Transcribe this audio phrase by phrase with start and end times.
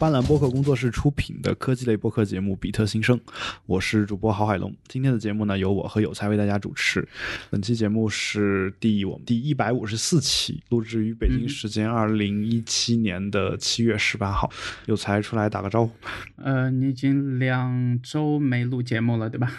[0.00, 3.18] 斑斓播客工作室出品的科技类播客节目《比特新生》，
[3.66, 4.74] 我是主播郝海龙。
[4.88, 7.06] 今天的节目呢，由我和有才为大家主持。
[7.50, 14.50] 本期节目是第我们第一百五十四期，录制于北京时间二零一七年的七月十八号。
[14.86, 15.92] 有才出来打个招呼。
[16.36, 19.52] 呃，你已经两周没录节目了，对吧？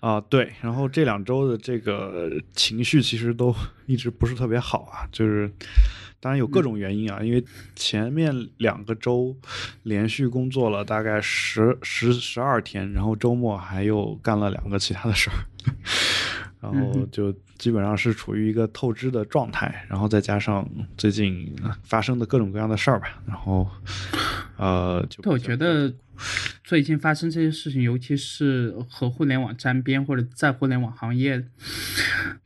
[0.00, 0.54] 啊，对。
[0.62, 3.54] 然后这两周的这个情绪其实都
[3.84, 5.52] 一直不是特别好啊，就是。
[6.20, 7.44] 当然有各种原因啊，因为
[7.76, 9.36] 前面两个周
[9.84, 15.36] 连续工作了大概十十十二天，然后周末还有干了两个其他的事儿，
[16.60, 21.54] 然后就基本上是处于一个透支的状态，然后再加上最近
[21.84, 23.68] 发生的各种各样的事儿吧，然后
[24.56, 25.94] 呃，就我觉得
[26.64, 31.44] 最近发生这些事情，尤其是和互联网沾边或者在互联网行业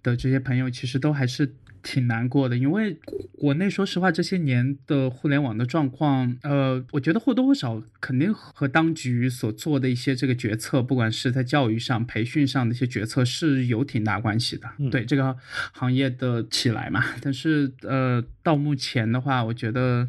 [0.03, 1.55] 的这些朋友，其实都还是。
[1.83, 2.97] 挺难过的，因为
[3.39, 15.37] 国内说实话这些年的互联网的状况，呃，我觉得或多或少肯定和当局所做的一些这个决策，不管是在教育上、培训上的一些决策是有挺大关系的，对这个
[15.73, 17.03] 行业的起来嘛。
[17.21, 20.09] 但是呃，到目前的话，我觉得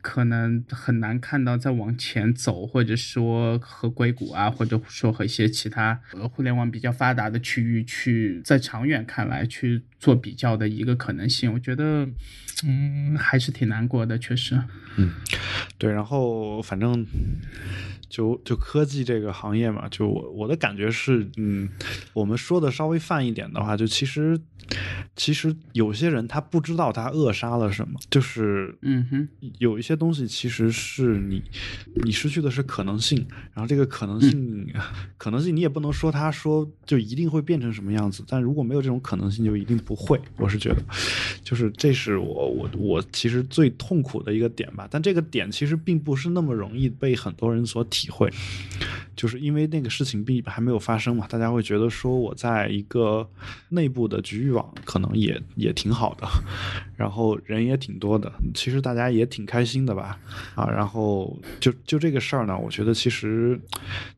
[0.00, 6.00] 可能很难看到再往前走，或者说和硅谷啊，或者说和一些其他
[6.32, 10.76] 互联网比较发达的区域去在长远看来去做比较的一。
[10.76, 12.06] 一个可能性，我觉得，
[12.62, 14.62] 嗯，还是挺难过的，确实。
[14.98, 15.10] 嗯，
[15.78, 17.04] 对，然后反正。
[18.08, 21.68] 就就科技这个行业嘛，就我我的感觉是，嗯，
[22.12, 24.38] 我们说的稍微泛一点的话，就其实
[25.16, 31.42] 其实有些人他不知道他扼杀了什么，就是嗯哼，有一些东西其实是你
[32.04, 34.72] 你失去的是可能性，然后这个可能性
[35.18, 40.20] 可能性你也不能说他说就一定会变成什么样子，但如果没有这种可能性，就一定不会。
[40.36, 40.76] 我是觉得，
[41.42, 47.84] 就是这是我我我其实最痛苦的一个点吧，但这个点其实并不是那么容易被很多人所。
[47.88, 48.30] 体体会，
[49.16, 53.26] 就是因为那个事情并还没有发生嘛，大家会觉得说我在一个
[53.70, 56.26] 内部的局域网可能也也挺好的，
[56.96, 60.18] 然后人也挺多的，其实大家也挺开心的吧，
[60.54, 63.58] 啊，然后就就这个事儿呢，我觉得其实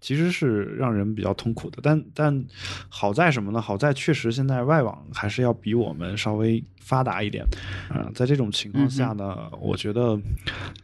[0.00, 2.44] 其实是让人比较痛苦的，但但
[2.88, 3.60] 好在什么呢？
[3.60, 6.64] 好在确实现在外网还是要比我们稍微。
[6.88, 7.44] 发达一点，
[7.90, 10.18] 啊，在这种情况下呢，我觉得，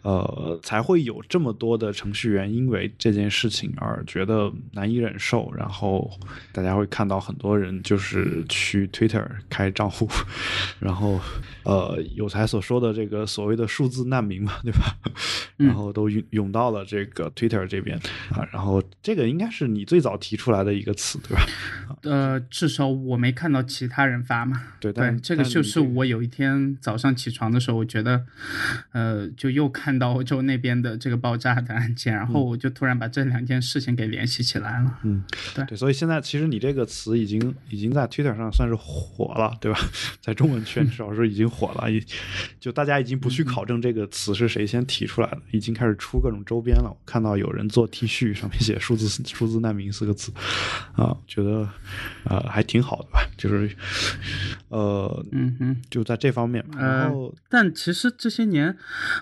[0.03, 6.11] 呃，才会有这么多的程序员因为这件事情而觉得难以忍受，然后
[6.53, 10.07] 大家会看到很多人就是去 Twitter 开账户，
[10.79, 11.19] 然后，
[11.63, 14.95] 呃，有才所说的这个所谓的数字难民嘛，对吧？
[15.57, 17.97] 然后都涌涌到了这个 Twitter 这边
[18.31, 21.47] 啊，然后这个应该是你最早提出来的一个词，对吧？
[22.05, 24.61] 呃，至少我没看到其他人发嘛。
[24.81, 25.85] 对，对这个就是。
[25.95, 28.25] 我有一天早上起床的时候，我觉得，
[28.93, 34.99] 呃，就又看到欧洲那边的这个爆炸的案件，然后我就突然把这两件事情给联系起来了。
[35.03, 35.23] 嗯，
[35.55, 39.79] 对对，所以现在其实你这个词已经已经在 Twitter 上算是火了，对吧？
[40.21, 42.03] 在中文圈至少是已经火了，已
[42.59, 46.89] 就大家已经不去考证这个词是谁先提出来的，已经开始出各种周边了。
[46.91, 50.33] 我看到有人做 T 恤，上面写“数字数字难民”四个字，
[50.95, 51.69] 啊，觉得
[52.25, 53.21] 呃还挺好的吧？
[53.37, 53.77] 就是，
[54.69, 55.77] 呃，嗯哼。
[55.91, 58.77] 就在这方面，然后，但其实这些年，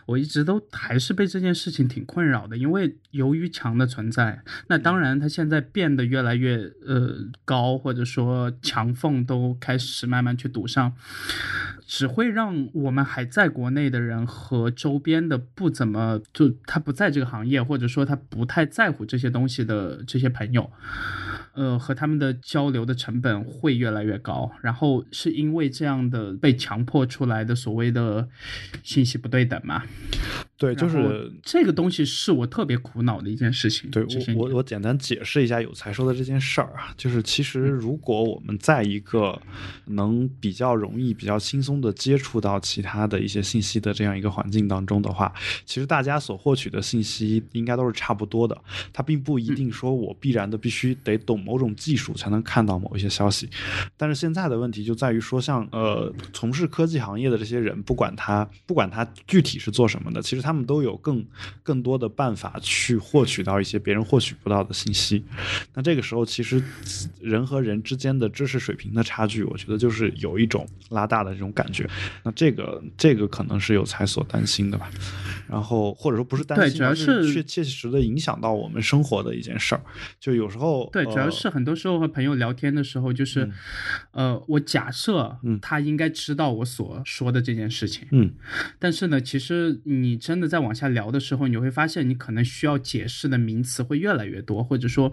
[0.06, 10.94] 我一直都还是被这件事情挺困扰的，因为由于墙的存在，那当然它现在变得越来越呃高，或者说墙缝都开始慢慢去堵上，
[11.86, 20.70] 只会让我们还在国内的人和周边的不怎么就他不在这个行业，或者说他不太在乎这些东西的这些朋友。
[21.54, 28.28] 呃，和他们的交流的成本会越来越高，然后是因为这样的被强迫出来的所谓的
[28.82, 29.82] 信息不对等嘛？
[30.62, 33.90] 对，就是这个东西是我特别苦恼的一件事情。
[33.90, 39.36] 对我，我我简单解释一下有才说的这件事儿啊，就是其实如果我们在一个
[39.86, 45.34] 能比较容易、比较轻松的接触到其他的一些信息的这样一个环境当中的话，
[45.66, 48.56] 其实大家所获取的信息应该都是差不多的。
[48.92, 53.50] 它并不一定说我必然的必须得懂某种技术才能看到某一些消息。
[53.96, 60.51] 但是现在的问题就在于说，像呃从事科技行业的这些人，不管他不管他具体是做什么的，其实他。
[60.52, 61.24] 他们都有更
[61.62, 65.24] 更多的办法去获取到一些别人获取不到的信息。
[65.72, 66.62] 那这个时候，其实
[67.22, 71.88] 人和人之间的知识水平的差距，我觉得就是有一种拉大的这种感觉。
[72.22, 74.90] 那这个这个可能是有才所担心的吧。
[75.48, 79.80] 然后或者说不是担心，对，主要是确切实的影响到我们生活的一件事儿。
[80.20, 83.50] 就有时候，对，主要是很多时候和朋友聊天的时候，就是
[84.10, 88.32] 呃，我假设他应该知道我所说的这件事情，嗯，
[88.78, 90.31] 但是呢，其实你这。
[90.32, 95.12] 深的在往下聊的时候，你会发现你可能需要解释的名词会越来越多，或者说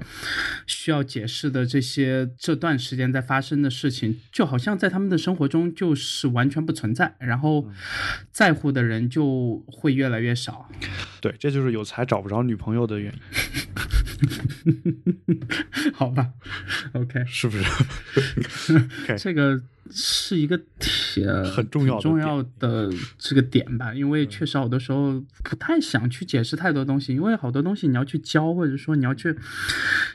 [0.65, 7.67] 需要解释的这些这段时间在发生的事情，就好像在他们的生活中就是完全不存在，然后
[8.31, 10.69] 在乎的人就会越来越少。
[11.19, 13.19] 对，这就是有才找不着女朋友的原因。
[15.93, 16.29] 好吧
[16.93, 17.63] ，OK，是不是？
[19.17, 19.61] 这个
[19.91, 29.35] 是一个挺很重要的重要的这个点吧，因为确实好多时候不太想去解释太多东西，因为好多东西你要去教，或者说你要去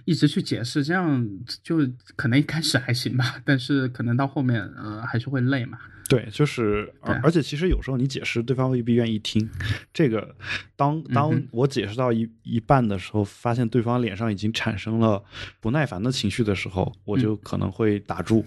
[0.04, 1.26] 一直去解释，这样
[1.62, 1.78] 就
[2.16, 5.78] 可能一开始还行吧，但是可能到后面呃还是会累嘛。
[6.08, 9.48] 对，就是，而而且其实有时候你解释，对方未必愿意听。
[9.92, 10.34] 这个，
[10.76, 15.22] 当当我解释到一一半的时候，发现对方脸上已经产生了
[15.60, 18.44] 不耐烦的情绪的时候，我就可能会打住。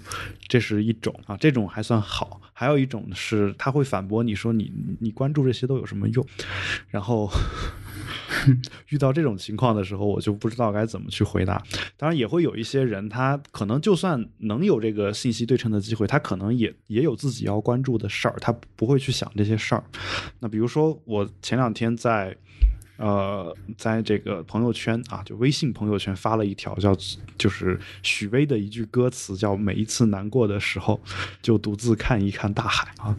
[0.48, 2.42] 这是一种啊，这种还算好。
[2.54, 6.26] 还有一种是，他会反驳你说你你关注这些都有什么用？
[6.90, 7.30] 然后。
[8.90, 11.62] 遇到这种情况的时候，我就不知道该怎么去回答。
[11.96, 19.84] 当然，也会有一些人，他可能就算能有这个信息对称的机会，他可能也也有自己要关注的事儿，他不会去想这些事儿。
[20.40, 22.36] 那比如说，我前两天在。
[22.98, 26.96] 呃，在这个朋友圈啊，就微信朋友圈发了一条叫，
[27.38, 31.00] 就是许巍的一句歌词，叫“每一次难过的时候，
[31.42, 33.16] 就独自看一看大海”啊。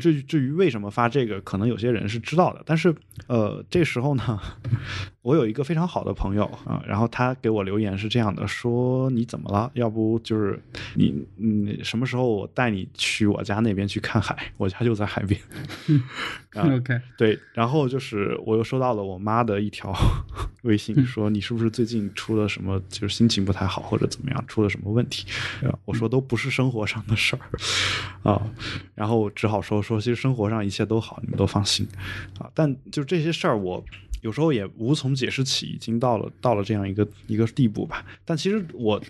[0.00, 2.94] 至于至于为什么发这个，可能有些人是知道的，但是
[3.26, 4.40] 呃，这时候呢，
[5.22, 9.70] 我有一个非常好的朋友啊，然后他给我留言是这样的，说你怎么了？
[9.74, 10.60] 要不就是
[10.94, 14.52] 你你，什么时候我带你去我家那边去看海？
[14.56, 15.40] 我家就在海边。
[16.54, 19.94] OK，对，然后就是我又收到了我妈的一条
[20.62, 25.26] 微信，说你是不是最近出了什么，就是心情不太好或者怎么样，出了什么问题？
[25.84, 27.40] 我说都不是生活上的事儿
[28.30, 28.40] 啊，
[28.94, 31.86] 然后只好说说，其实生活上一切都好，你们都放心
[32.38, 32.50] 啊。
[32.54, 33.84] 但就这些事儿，我
[34.22, 38.04] 有时候也无从解释起，已经到了到了这样一个一个地步吧。
[38.24, 39.02] 但其实我，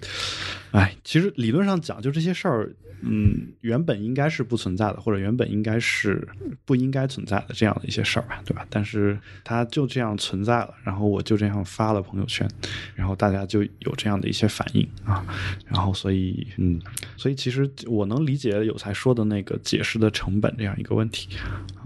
[0.73, 2.75] 哎，其实理论上讲，就这些事儿。
[3.03, 6.27] 嗯，原本应该是不存在的，或者原本应该是
[6.65, 8.67] 不应该存在的这样的一些事儿吧，对吧？
[8.71, 12.49] 但是它就这样存在了，然后我就这样发了朋友圈，
[12.95, 15.25] 然后大家就有这样的一些反应啊，
[15.67, 16.81] 然后所以嗯，
[17.17, 21.29] 所以其实我能理解有才说的那个解释的成本这样一个问题，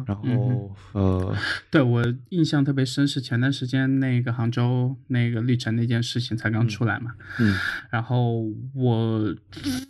[0.07, 1.37] 然后、嗯、呃，
[1.71, 7.57] 对我印象特别深是前段时间那个杭州那个绿城那件事情才刚出来嘛，嗯，
[7.91, 8.45] 然后
[8.75, 9.35] 我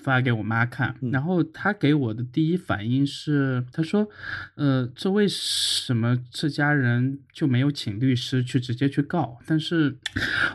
[0.03, 0.95] 发给我妈看。
[1.01, 4.09] 嗯然后他给我的第一反应是，他说
[4.57, 9.97] ：“呃，这为什么这家人就没有请律师去直接去告？”但是，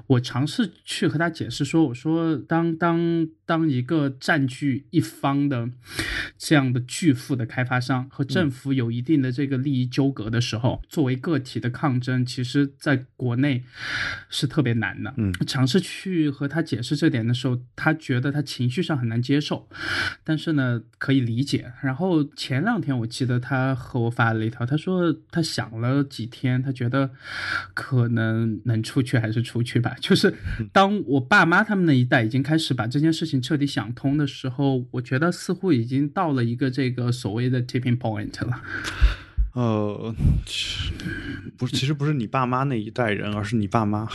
[0.07, 5.69] 我尝试去和他解释说：“我说，当当当一个占据一方的
[6.37, 13.63] 这样的巨富的开发商和政府有一定的这个利益纠葛的时候，作为个体的抗争，其实在国内
[14.29, 19.67] 是特别难的。”嗯，尝试去和他解释这点的时候，他觉得他情绪上很难接受，
[20.23, 20.42] 但是。
[20.51, 21.71] 呢，可以理解。
[21.81, 27.09] 然后前两天我记得他和我发了一条，他说他想了几天，他觉得
[27.73, 29.95] 可能能出去还是出去吧。
[30.01, 30.35] 就是
[30.73, 38.61] 当我爸妈他们那一代已经开始把这件事情彻底想通的时候，我觉得似乎已经到了一个这个所谓的 tipping point 了。
[39.53, 40.15] 呃，
[41.55, 44.07] 不是，其实不是你爸妈那一代人，而是你爸妈。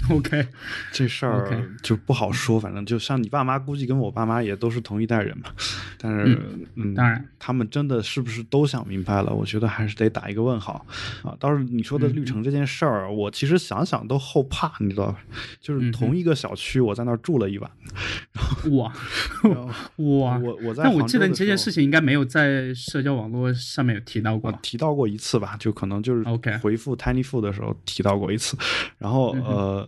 [0.10, 0.46] OK，
[0.90, 5.50] 这事儿就不好说，反正就像你爸妈，估计跟我爸妈也都是同一代人嘛。
[5.98, 9.34] 但是，嗯，嗯当然，他们真的是不是都想明白了？
[9.34, 10.86] 我觉得还是得打一个问号
[11.22, 11.36] 啊。
[11.38, 15.18] 倒是你说的绿城这件事儿，我其实想想都后怕，你知道吧？
[15.60, 17.70] 就是同一个小区，我在那儿住了一晚。
[18.70, 18.92] 哇
[19.96, 20.38] 哇！
[20.38, 25.56] 我我在，但我记得你这件事情应该没有在社交网络上面有提到过，提到过一次吧？
[25.58, 28.56] 就可能就是 OK 回复 Tiny Food 的时候提到过一次，
[28.96, 29.87] 然后呃。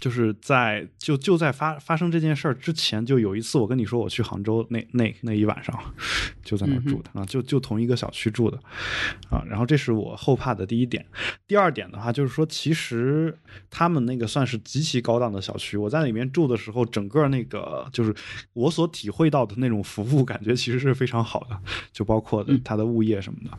[0.00, 5.78] 就是在就就在发发生这件事儿之前，就有一次我跟你说我去杭州那那那一晚上，
[6.42, 8.58] 就在那儿住的啊，就就同一个小区住的
[9.28, 9.44] 啊。
[9.46, 11.04] 然后这是我后怕的第一点。
[11.46, 13.36] 第二点的话，就是说其实
[13.68, 18.14] 他们那个算是极其高档的小区，我在里面住的时候，整个那个就是
[18.54, 21.60] 我所体会到的那种服务感觉其实是非常好的，
[21.92, 23.50] 就包括的它的物业什么的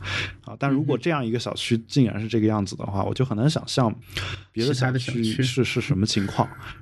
[0.44, 0.56] 啊。
[0.58, 3.94] 但如果这样一个小区竟然是这个样子的话，我就很难想象
[4.50, 6.31] 别的小区是是什么情况。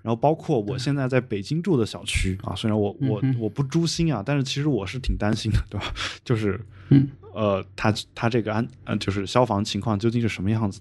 [0.03, 5.87] 然后包括我现在在北京住的小区啊，虽然我我我不诛心啊，但是其实我是挺担心的，对吧？
[6.25, 7.09] 就是嗯。
[7.33, 10.81] 呃，他他这个安呃就是消防情况究竟是什么样子？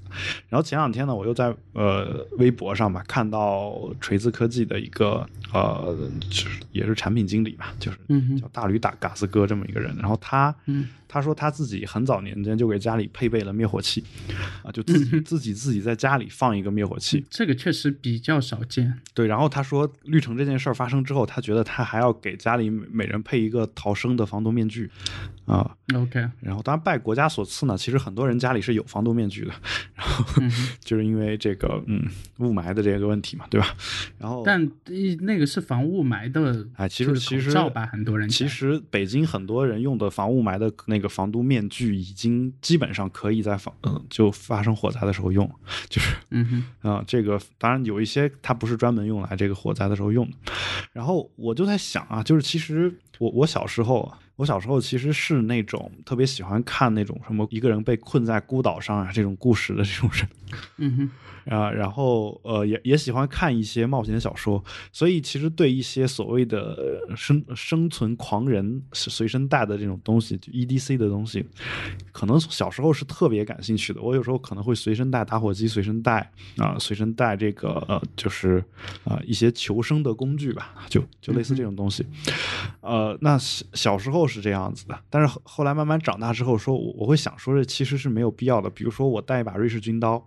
[0.50, 5.24] 然后前两天呢，我又在呃微博上吧看到锤子科技的一个
[5.54, 5.96] 呃，
[6.28, 8.00] 就是也是产品经理吧，就是
[8.42, 14.04] 叫大驴打嘎斯哥这么一个人，然后他嗯他说他自己很早年间就给家里配备了灭火器，
[14.64, 18.94] 啊，就自己自己自己在家里放一个灭火器，这个确实比较少见。
[19.16, 24.90] 对，然后他说绿城这件事儿发生之后，他觉得他还要给家里每每人配一个逃生的防毒面具，
[25.46, 29.52] 啊，OK，然后当然拜国家所赐呢，其实很多人家里是有防毒面具的，
[29.96, 32.06] 然后嗯就是因为这个嗯
[32.38, 33.76] 雾霾的这个问题嘛，对吧？
[34.20, 45.50] 然后但一那个是防雾霾的，哎，其实其实口罩吧，很多人其实北京很多人用的防雾霾的那个防毒面具，已经基本上可以在防嗯就发生火灾的时候用，
[45.90, 50.38] 就是嗯哼，啊、这个当然有一些它不是专门用来这个火灾的时候用的。
[50.92, 60.28] 然后我就在想啊，就是其实我我小时候啊，我小时候其实是那种特别喜欢看那种什么一个人被困在孤岛上啊这种故事的这种人。
[60.78, 61.10] 嗯哼，
[61.50, 71.46] 啊，然后呃，也也喜欢看一些冒险小说，所以其实对一些所谓的生生存狂人随身带的这种东西，EDC 的东西，
[72.12, 74.02] 可能小时候是特别感兴趣的。
[74.02, 78.64] 我有时候可能会随身带打火机，随身带啊、随身带这个呃，就是
[79.04, 82.06] 啊、一些求生的工具吧，就就类似这种东西。
[82.82, 88.70] 呃，那小小时候是这样子的，但是后来慢慢长大之后说，我我会想说，这其实是没有必要的。
[88.70, 90.24] 比如说，我带一把瑞士军刀，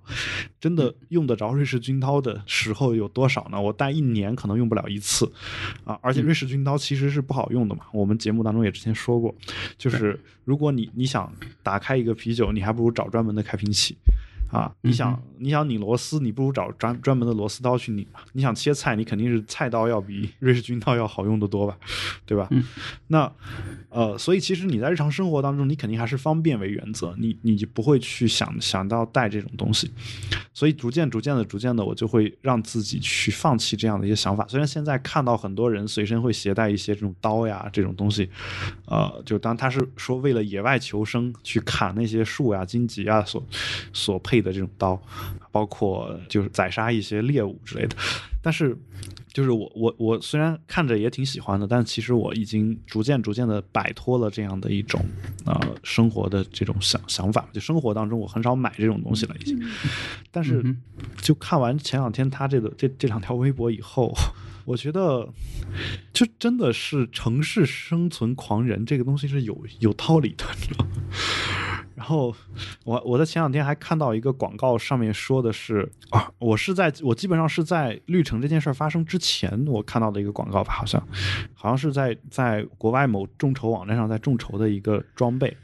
[0.61, 3.61] 真的用得着瑞士军刀的时候有多少呢？
[3.61, 5.31] 我带一年可能用不了一次
[5.85, 5.99] 啊！
[6.03, 9.35] 而且瑞士军刀其实是不好用的嘛，我们节目当中也之前说过，
[9.77, 13.97] 就是如果你你想打开一个啤酒，你还不如找专门的开瓶器。
[14.53, 18.21] 啊，你想你想拧螺丝，你不如找专专门的螺丝刀去拧嘛。
[18.35, 21.77] 你想切菜，你肯定是菜刀要比瑞士军刀要好用的多吧，
[22.27, 22.47] 对吧？
[22.51, 22.63] 嗯
[23.09, 23.33] 那
[23.89, 29.91] 呃，所以其实你在日常生活当中，你肯定还是方便为原则，你你就不会去想想到带这种东西。
[30.53, 34.47] 所以逐渐逐渐的逐渐的，我就会让自己去放弃这样的一些想法。
[34.49, 38.29] 虽然现在看到很多人随身会携带一些这种刀呀这种东西，
[38.85, 43.43] 呃，就当他是说为了野外求生去砍那些树呀、荆棘啊所
[43.95, 45.01] 所配的这种刀，
[45.51, 47.97] 包括就是宰杀一些猎物之类的，
[48.43, 48.77] 但是。
[49.33, 55.03] 就是我我我虽然看着也挺喜欢的，但其实我已经逐渐逐渐的摆脱了这样的一种
[55.47, 59.59] 呃生活的这种想想法，就生活当中我很少买这种东西了已经。
[60.31, 60.77] 但是嗯
[61.23, 64.13] 就看完前两天他这个这这两条微博以后，
[64.67, 65.27] 我觉得
[66.13, 70.91] 就真的是城市生存狂人这个东西是有有道理的，你知道吗？
[72.03, 72.35] 然后
[72.85, 81.01] 我我在前两天还看到一个广告，上面说的是啊，我是在我基本上是在绿城这件事儿发生之前，我看到的一个广告吧，好像
[81.55, 85.57] 好像是在在国外某众筹网站上在众筹的一个装备。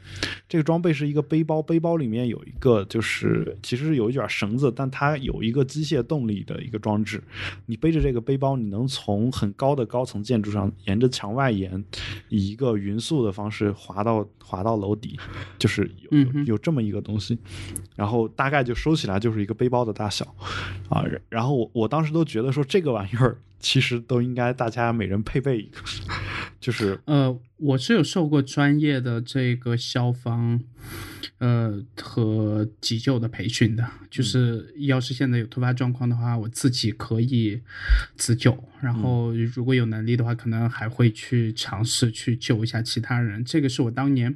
[0.47, 7.21] 这个装备是一个背包，背包里面有一个就是其实是有一卷绳子，但它有一个机械动力的一个装置。
[7.65, 11.83] 你背着这个背包，你能从很高的高层建筑上沿着墙外沿，
[12.29, 15.19] 以一个匀速的方式滑到滑到楼底，
[15.57, 17.37] 就是有有这么一个东西。
[17.95, 20.25] 然后大概就收起来就是一个背包的大小
[20.89, 21.03] 啊。
[21.29, 25.81] 然后我我当时都觉得说这个玩意儿其实都应该大家每人配备一个，
[26.61, 30.61] 就是呃，我是有受过专业的这个消防，
[31.39, 37.59] 呃和急救的培训的，就是要是现在有突发状况的话，我自己可以
[38.15, 43.43] 自救，然后如果有能力的话，可能还会去尝试去救一下其他人。
[43.43, 44.35] 这个是我当年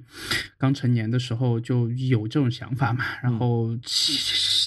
[0.58, 4.14] 刚成年的时候就有这种想法嘛，然后其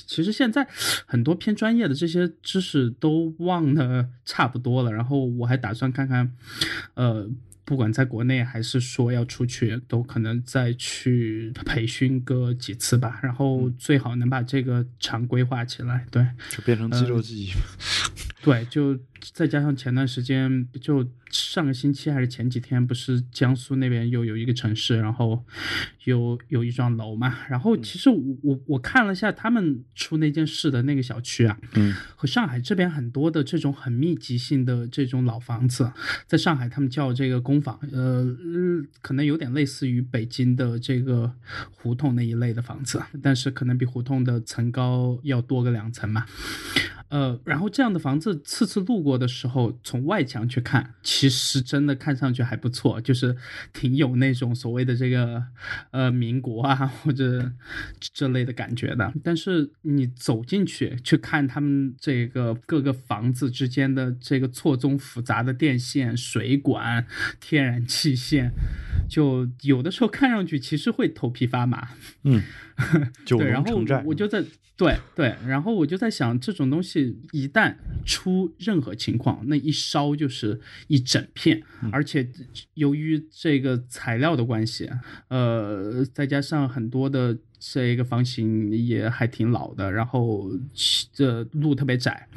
[0.07, 0.67] 其实现在
[1.07, 6.33] 很多偏专业的这些知识都忘得差不多了，然后我还打算看看，
[6.95, 7.29] 呃。
[7.67, 16.07] 不管在国内还是说要出去，都可能再去培训个几次吧，然后最好能把这个常规化起来。
[16.11, 17.51] 对，就变成肌肉记忆。
[18.47, 18.97] 对，就
[19.33, 25.45] 再加上前段时间，就上个星期还是前几天，不是江苏那边又有一个城市，然后
[26.05, 35.91] 有有一幢楼嘛，然后其实我我我看了一下他们出那件事的那个小区啊，嗯，和上海这边很多的这种很密集性的这种老房子，
[36.29, 41.33] 在上海他们叫这个公房，呃，嗯可能有点类似于北京的这个
[41.73, 46.25] 胡同那一类的房子，但是可能比胡同的层高要多个两层嘛。
[47.09, 53.37] 呃，然后这样的房子次次路过的时候，从外墙去看，其实真的看上去还不错，就是
[53.73, 55.43] 挺有那种所谓的这个
[55.93, 57.53] 呃民国啊或者
[58.01, 59.13] 这类的感觉的。
[59.23, 67.07] 但是你走进去去看他们这个各个房子之间的这个错综复杂的电线、水管、
[67.41, 68.51] 天然气线，
[69.09, 71.91] 就有的时候看上去其实会头皮发麻。
[72.25, 72.43] 嗯，
[73.25, 74.45] 九对，然后龙城寨，我就在
[74.77, 82.29] 对对，然后我就在想，这种东西一旦出任何情况，那一烧就是一整片，嗯而且
[82.75, 84.91] 由于这个材料的关系，
[85.29, 87.39] 呃，再加上很多的。
[87.73, 90.51] 这一个房型也还挺老的，然后
[91.13, 92.29] 这路特别窄，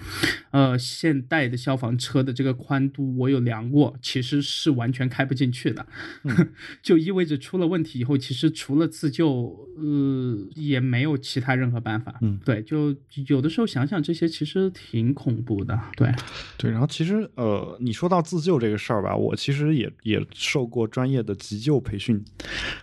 [0.52, 5.86] 呃，现代的消防车的这个宽度我有量过，其实是完全开不进去的，
[6.82, 12.18] 就意味着出了问题以后，其实除了自救，呃，也没有其他任何办法。
[12.22, 12.96] 嗯，对，就
[13.28, 15.80] 有的时候想想这些，其实挺恐怖的。
[15.96, 16.12] 对，
[16.58, 22.24] 对，然后其实呃，你说到自救这个事儿吧，我其实也也受过专业的急救培训，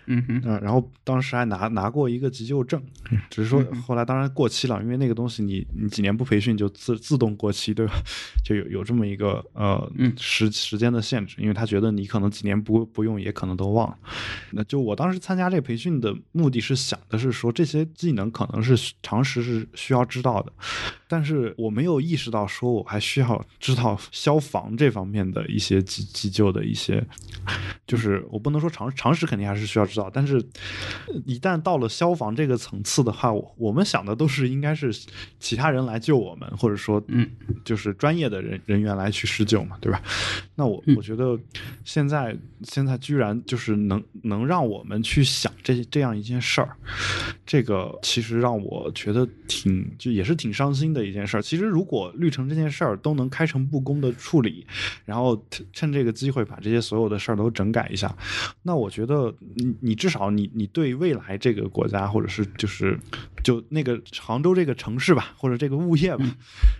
[0.07, 2.83] 嗯哼，嗯、然后当时还拿拿过一个急救证，
[3.31, 7.95] 只是说后来当然过期了，因为那个东西你你几年不培训就自自动过期，对吧？
[8.45, 13.97] 就有有这么一个呃嗯时时间的限制，因为他觉得你可能几年不不用，也可能都忘了。
[14.52, 20.52] 那就我当时参加这个培训的目的是想的是说这些技能可能是常识是需要知道的，
[21.09, 27.05] 但是我没有意识到说我还需要知道消防这方面的一些急急救的一些，
[27.87, 30.37] 就是我不能说常常识肯定还是需要知道，但是
[31.07, 34.93] 呃一旦到了消防这个层次的话，我我们想的都是应该是
[35.39, 37.29] 其他人来救我们，或者说嗯
[37.65, 40.03] 就是专业的人人员来去施救嘛，对吧？
[40.55, 41.39] 那我嗯我觉得
[41.85, 46.77] 现在现在居然就是能能让我们去想这这样一件事儿，
[47.45, 51.41] 这个其实让我觉得挺就也是挺伤心的一件事。
[51.43, 54.67] 其实如果绿城这件事儿都能开诚布公的处理，
[55.05, 55.41] 然后
[55.73, 58.17] 趁这个机会把这些所有的事儿都整改一下，
[58.62, 62.99] 那我觉得你你至少你你对未来这个国家或者是就是
[63.47, 66.25] 就那个杭州这个城市吧，或者这个物业吧，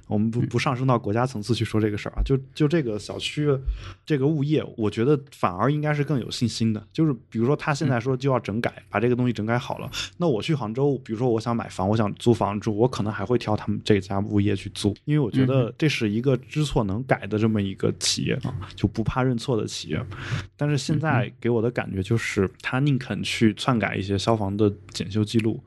[0.09, 3.49] 我们不不上升到国家层次去说这个事儿啊，就就这个小区
[4.05, 6.85] 这个物业，我觉得反而应该是更有信心的。
[6.93, 20.05] 就是比如说他现在说就要整改，把这个东西整改好了，那我去杭州，比如说我想买房，我想租房住，我可能还会挑他们这家物业去租，因为我觉得这是一个知错能改的这么一个企业啊，就不怕认错的企业。
[20.57, 25.63] 但是现在给我的感觉就是，他宁肯去篡改一些消防的检修记录，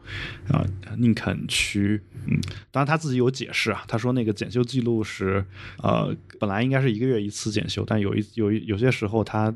[0.49, 0.65] 啊、
[0.97, 2.39] 宁肯区，嗯，
[2.71, 5.43] 当然他自己有解释啊，他说那个检修记录是，
[5.83, 9.53] 呃，本来应该是一个月一次检修，但有一有一有些时候他，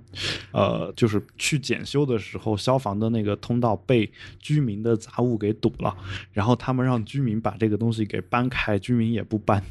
[0.52, 5.96] 呃，就是去检修的时候，消防的那个通道被居民的杂物给堵了，
[6.32, 9.64] 然后他们让居民把这个东西给搬开，居民也不搬，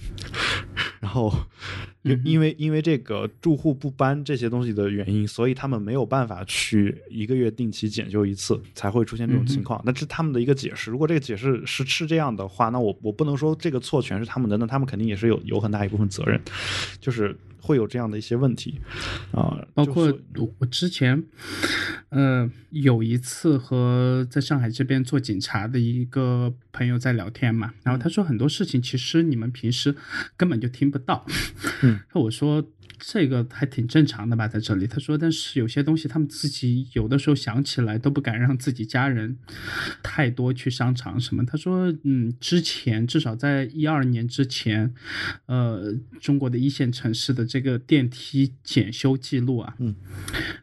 [1.03, 1.35] 然后
[2.03, 9.83] 因因为因为这个住户不搬这些东西的原因，所以他们没有办法去一个月定期检修一次，才会出现这种情况。
[9.85, 10.93] 那这是他们的一个解释。
[10.93, 16.41] 如果这个解释是是这样的话，那我我不能说这个错全是他们的，那他们肯定也是有有很大一部分责任，
[17.01, 18.81] 就是会有这样的一些问题。
[19.31, 21.23] 啊、包括我我之前，
[22.11, 29.95] 呃，有一次和在上海这边做警察的一个朋友在聊天嘛，然后他说很多事情其实你们平时
[30.37, 31.25] 根本就听不到。
[31.83, 32.63] 嗯， 那我说
[33.05, 34.87] 这个还挺正常的吧，在这里。
[34.87, 39.37] 他说，但是有些东西他们自己有的时候想起来都不敢让自己家人
[40.05, 41.45] 太多去商场什么。
[41.45, 44.95] 他说，嗯，之前至少在一二年之前，
[45.47, 49.97] 呃，中国的一线城市的这个电梯检修记录啊，嗯，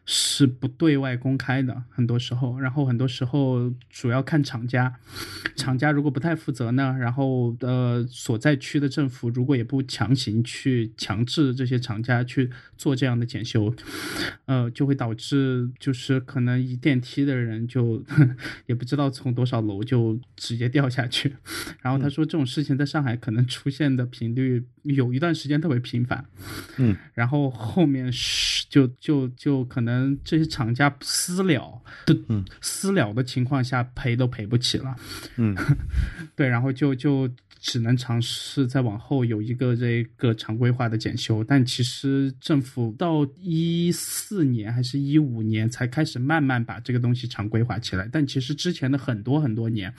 [0.06, 4.94] 是不对外公开的，很多时候，然后很多时候主要看厂家，
[5.56, 13.74] 厂家如果不太负责呢，然后呃所在区的政府如果也不强行去强制这些厂家去做这样的检修，
[14.46, 18.02] 呃，就会导致就是可能一电梯的人就
[18.66, 21.34] 也不知道从多少楼就直接掉下去，
[21.82, 26.24] 然后他说这种事情在上海可能出现的频率有一段时间特别频繁，
[26.78, 34.94] 嗯， 然后后面是就就就可能这些厂家私了的，嗯，私了的情况下赔都赔不起了，
[35.36, 35.56] 嗯。
[36.36, 49.92] 对，然后就就只能尝试再往后有一个这个常规化的检修，但其实实政府到一四年还是一五年才开始慢慢把这个东西常规化起来，但其实之前的很多很多年，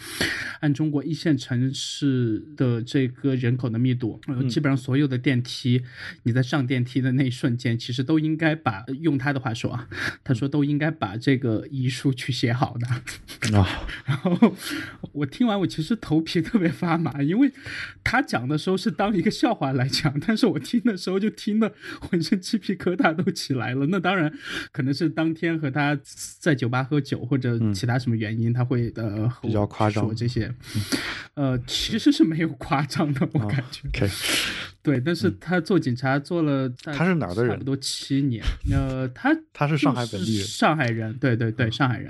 [0.59, 5.81] 按中国一线城市的这个人口的密度，呃基本上所有的电梯，
[6.23, 9.87] 你在上电梯的那一瞬间，其实都应该把用他的话说啊，
[10.23, 13.57] 他说都应该把这个遗书去写好的。
[13.57, 13.67] 啊，
[14.05, 14.55] 然后
[15.11, 17.51] 我听完，我其实头皮特别发麻，因为
[18.03, 21.73] 他讲的时候是当一个笑话来讲，但是我听的时候就听得
[22.11, 23.85] 浑身鸡皮疙瘩都起来了。
[23.87, 24.31] 那当然
[24.73, 25.97] 可能是当天和他
[26.39, 30.53] 在酒吧喝酒或者其他什么原因，他会呃和我比较夸张说这些，
[31.35, 33.87] 呃，其实是没有夸张的，我感觉。
[34.83, 38.43] 对，但是他做警察做了，他是哪儿的人差不多七年。
[38.71, 42.09] 呃，他 他是上海本地人上海人，对对对，上海人。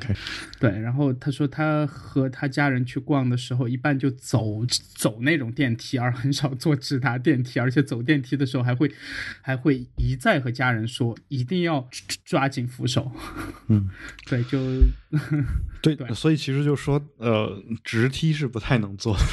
[0.59, 8.89] 对，然后他说他和他家人去逛的时候，一般就走走那种电梯，而很少坐直达电梯，而且走电梯的时候还会
[9.41, 11.89] 还会一再和家人说一定要
[12.23, 13.11] 抓紧扶手。
[13.67, 13.89] 嗯，
[14.29, 14.59] 对，就
[15.81, 19.23] 对，对所以其实就说，呃，直梯是不太能坐的？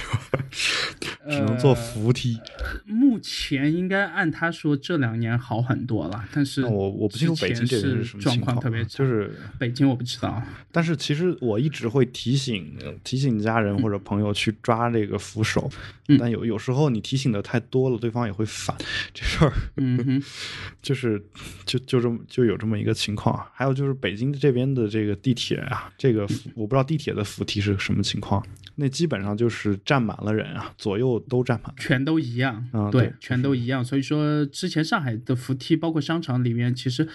[1.29, 2.39] 只能坐扶梯。
[2.85, 10.43] 目前应该按他说这两年好很多了，但是我我不清楚北京这边是什么情况，特别就是北京我不知道。
[10.71, 15.79] 但是其实我一直会提醒呃提醒家人或者朋友去抓这个扶手，嗯
[16.19, 18.77] 但有有时候你提醒的太多了，对方也会烦。
[19.13, 20.23] 这事儿嗯哼，
[20.81, 21.23] 就是
[21.67, 23.47] 就就这么就有这么一个情况。
[23.53, 28.45] 还有就是北京这边的这个地铁啊，这个扶我不知道地铁的扶梯是什么情况，
[28.77, 31.75] 那基本上就是站满了人啊，左右都站满。
[31.77, 33.85] 全都一样，对，全都一样。
[33.85, 37.09] 所以说，之前上海的扶梯，包括商场里面，其实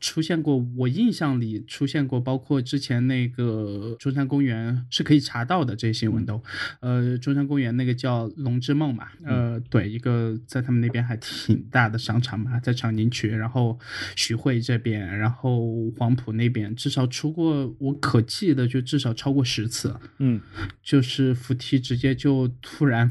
[0.00, 6.42] 出现过，我印象里出现过，包括之前那个中山公园是可以查到的这些新闻都，
[6.80, 13.78] 呃，中山公园那个叫龙之梦嘛，呃，对，一个在他们那边还挺大的商场嘛，在长宁区，然后
[14.16, 20.40] 徐汇这边，然后黄埔那边，至少出过我可记得就至少超过十次，嗯，
[20.82, 23.10] 就是扶梯直接就突然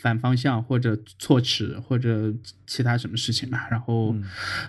[0.00, 2.32] 反方向或者错齿或者
[2.66, 4.24] 其他什么事情嘛，然后、嗯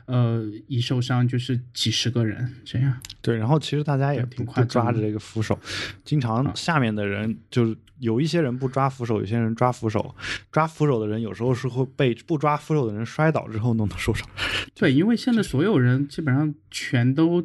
[0.06, 2.98] 呃一受伤就是几十个人这样。
[3.22, 5.58] 对，然后其实大家也挺快抓着这个扶手，
[6.04, 6.52] 经常啊。
[6.56, 10.14] 下面的人就是有一些人不抓扶手，有些人抓扶手，
[10.52, 14.28] 抓扶手的人有时候是会被不抓扶手的人摔倒之后弄到受伤。
[14.76, 17.42] 对，因为现在所有人基本上全都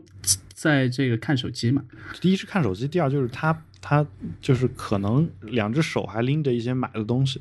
[0.53, 1.85] 在这个看手机嘛。
[2.21, 4.05] 第一是看手机，第二就是他他
[4.40, 7.40] 就是可能两只手还拎着一些买的东西，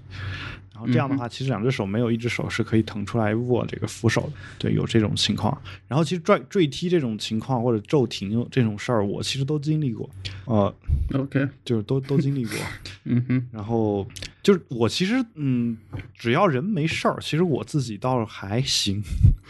[0.78, 4.34] 然后这样的话，其实两只手没有一只手是可以腾出来握这个扶手的。
[4.60, 5.60] 对，有这种情况。
[5.88, 10.08] 然后其实坠坠梯这种情况或者骤停这种事儿，我其实都经历过，
[10.46, 10.72] 呃
[11.16, 12.54] ，OK，就是都都经历过。
[13.06, 14.08] 嗯哼，然后
[14.44, 15.76] 就是我其实嗯，
[16.14, 19.02] 只要人没事儿，其实我自己倒是还行，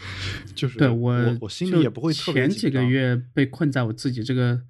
[0.56, 4.62] 就是对我我心里也不会特别前几个月被困在我自己这个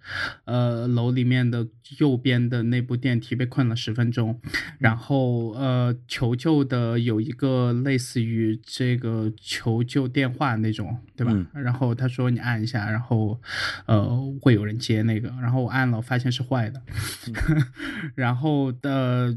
[0.45, 1.69] 呃楼里面的
[1.99, 4.41] 右边的那部电梯被困了十分钟，
[4.79, 11.33] 然后呃求救的有一个类似于这个求救电话那种，对吧？
[11.35, 13.41] 嗯然后他说你按一下，然后
[13.87, 16.83] 呃会有人接那个，然后我按了，发现是坏的，
[18.15, 19.37] 然后的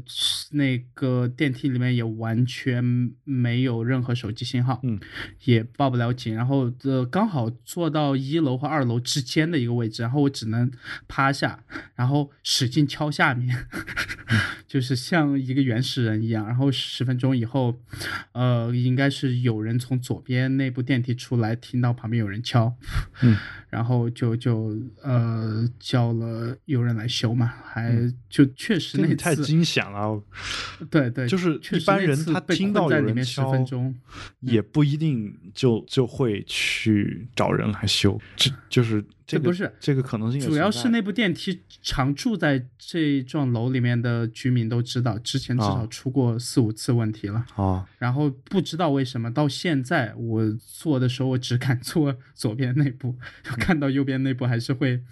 [0.52, 2.82] 那个电梯里面也完全
[3.24, 4.98] 没有任何手机信号，嗯，
[5.44, 10.70] 也报不了警，然后呃刚好坐到一楼和二楼之间的一个位置，然后我只能
[11.08, 13.66] 趴下，然后使劲敲下面，
[14.68, 16.46] 就是像一个原始人一样。
[16.46, 16.70] 然后
[17.02, 17.76] 十分钟以后，
[18.30, 22.72] 呃，应该是有人从左边那部电梯出来，听到旁边有人敲，
[23.22, 23.36] 嗯，
[23.68, 27.92] 然后就就呃叫了有人来修嘛，还
[28.30, 30.22] 就确实那这你太惊险了，
[30.88, 33.92] 对对，就是一般人他听到有人在里面十敲分钟，
[34.40, 47.44] 也不一定就就会去找人来修，这就是这个不是这个可能性主要是那部电梯常住在这幢楼里面的居民都知道，之前至少啊出过四五次问题了。
[47.56, 55.02] 啊，然后不知道为什么到现在我坐的时候，我只敢坐 左边那部，就看到右边那部还是会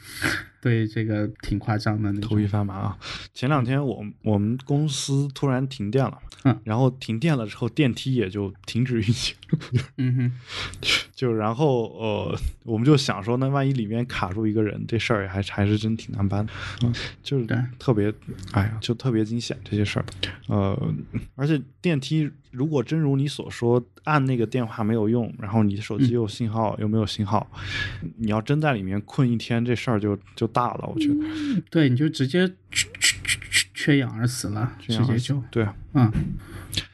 [0.61, 2.47] 对这个挺夸张的那头皮。
[2.47, 2.99] 发麻啊！
[3.33, 9.37] 前两天我我们公司突然停电了，嗯然后停电了之后电梯也就停止运行，
[9.99, 10.33] 嗯哼，
[11.15, 16.93] 就然后呃，我们就想说，那万一里面卡住一个人，这事儿也还还是真挺难办的，嗯，
[17.23, 18.13] 就是对特别，
[18.53, 20.05] 哎呀，就特别惊险这些事儿，
[20.49, 20.95] 呃，
[21.37, 27.51] 而且电梯如果真如你所说，按那个电话没有用，然后你的手机有信号、又没有信号，
[28.17, 36.13] 你要真在里面困一天，这事儿就就大了，我觉得，对，你就直接去去去去缺氧而死了，直接就对啊，嗯，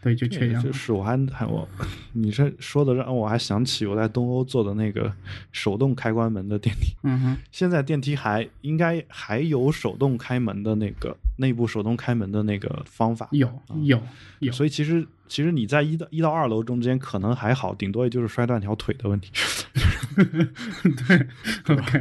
[0.03, 0.63] 对，就缺氧。
[0.63, 1.69] 就是我还还我，
[2.13, 5.13] 你这说的让我还想起我在东欧坐的那个
[5.53, 6.95] 手动开关门的电梯。
[7.03, 13.51] 嗯哼，现在电梯还应该还有手动开门的那个内部手动开门的那个方法，有
[13.83, 14.01] 有
[14.41, 19.31] 有，所以其实其实你在一到一到二楼中间可能还好，顶多也就是摔断条腿的问题。
[20.17, 21.27] 对
[21.77, 22.01] ，OK，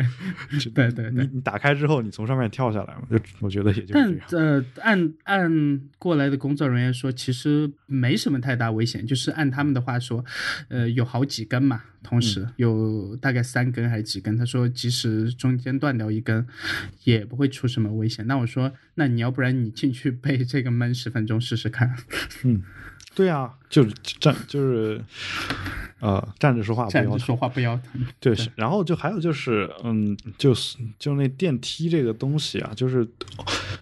[0.74, 1.12] 对 对对。
[1.12, 4.28] 你你打开之后，你从上面跳下来嘛，就我觉得也就但样。
[4.32, 10.24] 呃，按按过来的工作人员说，其实没什么太大危险，就是按他们的话说，
[10.70, 14.38] 呃，有好几根嘛，同时、嗯有大概三根还是几根。
[14.38, 16.46] 他说，即使中间断掉一根，
[17.04, 18.26] 也不会出什么危险。
[18.28, 21.94] 那我说，那你要不然你进去被这个闷十分钟试试看，
[22.46, 22.62] 嗯，
[23.15, 25.04] 对啊，就是站就是
[26.00, 27.10] 呃站着说话不腰疼。
[27.10, 28.06] 站着说话不腰疼。
[28.22, 33.06] 对，是然后就还有就是，嗯，就是就那电梯这个东西啊，就是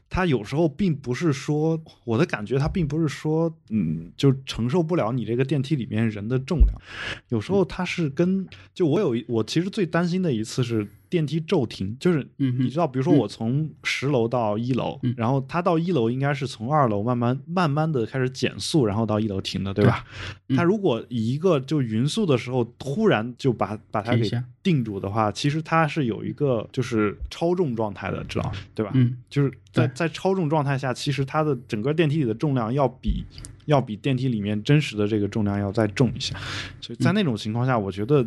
[0.09, 6.81] 它有时候并不是说我的感觉，它并不是说，嗯，就承受不了你这个电梯里面人的重量，
[7.29, 10.87] 有时候它是跟就我有我其实最担心的一次是。
[11.13, 20.05] 电梯骤停，就是你知道，比如说我从十楼到一楼，嗯然后它到一楼应该是从二楼慢慢慢慢的开始减速，然后到一楼停的，对吧？
[20.49, 20.57] 嗯。
[20.57, 24.29] 它如果以一个就匀速的时候突然就把把它给
[24.61, 28.91] 定住的话，其实它是有一个就是超重状态的，知道对吧？
[28.95, 33.25] 嗯，就是在在超重状态下，其实它的整个电梯里的重量要比
[33.65, 36.33] 要比电梯里面真实的这个重量要再重一些，
[36.81, 37.15] 所以在嗯。
[37.15, 38.25] 那种情况下，我觉得。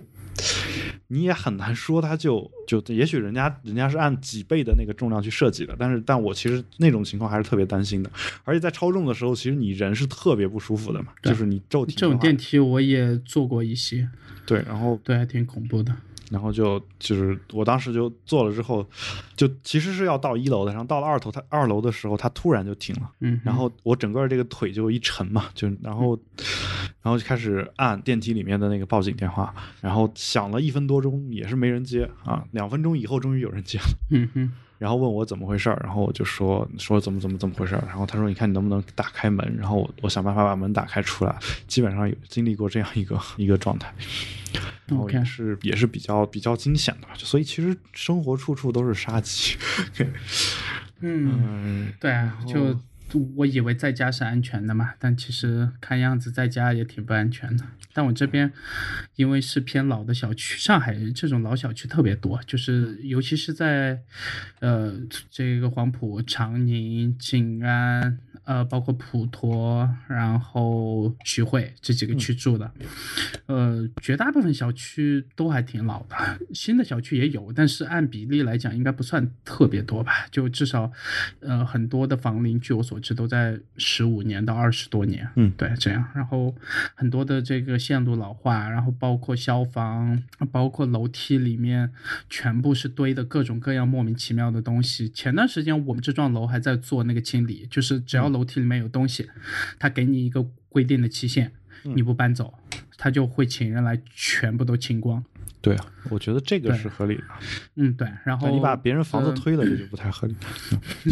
[1.09, 8.11] 你也很难说，它就就也许人家人家是按几倍的那个重量去设计的，但是但我其实那种情况还是特别担心的，
[8.45, 14.09] 而且在超重的时候，其实你人是特别不舒服的嘛，就是你骤停这种电梯我也坐过一些，
[14.45, 15.95] 对，然后对，还挺恐怖的。
[16.31, 18.87] 然后就就是我当时就坐了之后，
[19.37, 26.19] 就其实是要到一楼的，然后到了二头，他二楼的时候他突然就停了，嗯，然后我整个这个腿就一沉嘛，就然后
[27.03, 33.85] 然后就开始按电梯里面的那个报警电话，然后响了一分多钟也是没人接啊，两分钟以后终于有人接了。
[34.11, 41.35] 嗯哼，然后问我怎么回事儿，然后我就说说怎么怎么怎么回事儿，然后他说你看你能不能打开门，然后我我想办法把门打开出来，
[41.67, 43.93] 基本上有经历过这样一个一个状态，
[44.87, 49.57] 然后也是也是比较比较惊险的吧，所以其实生活处处都是杀机，
[51.01, 52.79] 嗯，嗯，对啊，就
[53.37, 57.65] 我以为在家是安全的嘛，但其实看样子在家也挺不安全的。
[57.93, 58.53] 但我这边
[59.15, 64.03] 因为是偏老的小区，上海这种老小区特别多，就是尤其是在
[64.61, 64.95] 呃
[65.31, 72.71] 这个黄埔、长宁、静安，呃包括普陀，然后徐汇这几个区住的，
[73.47, 76.17] 呃绝大部分小区都还挺老的，
[76.55, 80.93] 新的小区也有，但是按比例来讲应该不算特别多吧，就至少
[81.41, 85.53] 呃很多的房龄，据我所知都在十五年到二十多年，嗯。
[85.57, 86.55] 对，这样，然后
[86.95, 90.23] 很多的这个线路老化，然后包括消防，
[90.53, 91.91] 包括楼梯里面
[92.29, 95.09] 全部是堆的各种各样莫名其妙的东西。
[95.09, 99.29] 前段时间我们这幢楼还在做那个清理，就是只要楼梯里面有东西，
[99.79, 102.55] 他给你一个规定的期限，你不搬走，
[102.97, 105.25] 他就会请人来全部都清光。
[105.61, 107.25] 对啊，我觉得这个是合理的，
[107.75, 110.35] 嗯，对，然后你把别人房子呃推了，这就不太合理。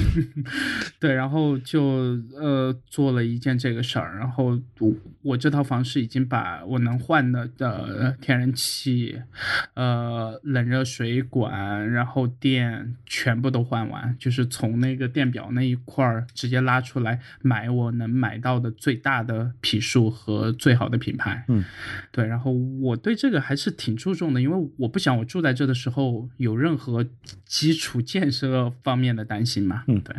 [1.01, 1.83] 对，然后就
[2.37, 4.93] 呃做了一件这个事儿，然后我
[5.23, 9.21] 我这套房是已经把我能换的呃天然气、
[9.75, 21.45] 呃冷热水管，然后电全部都换完，就是从那个电表那一块儿直接拉出来买我能买到的最大的匹数和最好的品牌。
[21.49, 21.65] 嗯，
[22.13, 27.05] 对，然后我对这个还是挺注重的，因为我不想我住在这的时候有任何
[27.45, 29.83] 基础建设方面的担心嘛。
[29.89, 30.17] 嗯对。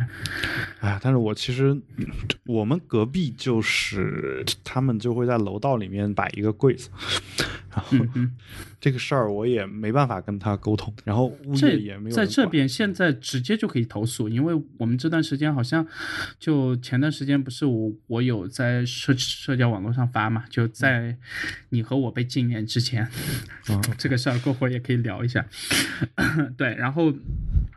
[0.80, 2.06] 哎，但是我其实嗯
[2.44, 6.90] 我们隔壁就是他们就会在楼道里面摆一个柜子，
[7.76, 7.98] 然后
[8.80, 15.86] 这个事儿我也没办法跟他沟通，然后物这业也没有在这边现在直接就可以投诉，因为我们这段时间好像
[16.38, 21.16] 就前段时间不是我我有在社社交网络上发嘛，就在
[21.70, 23.08] 你和我被禁言之前，
[23.68, 25.44] 嗯这个事儿过会儿也可以聊一下。
[26.56, 27.12] 对，然后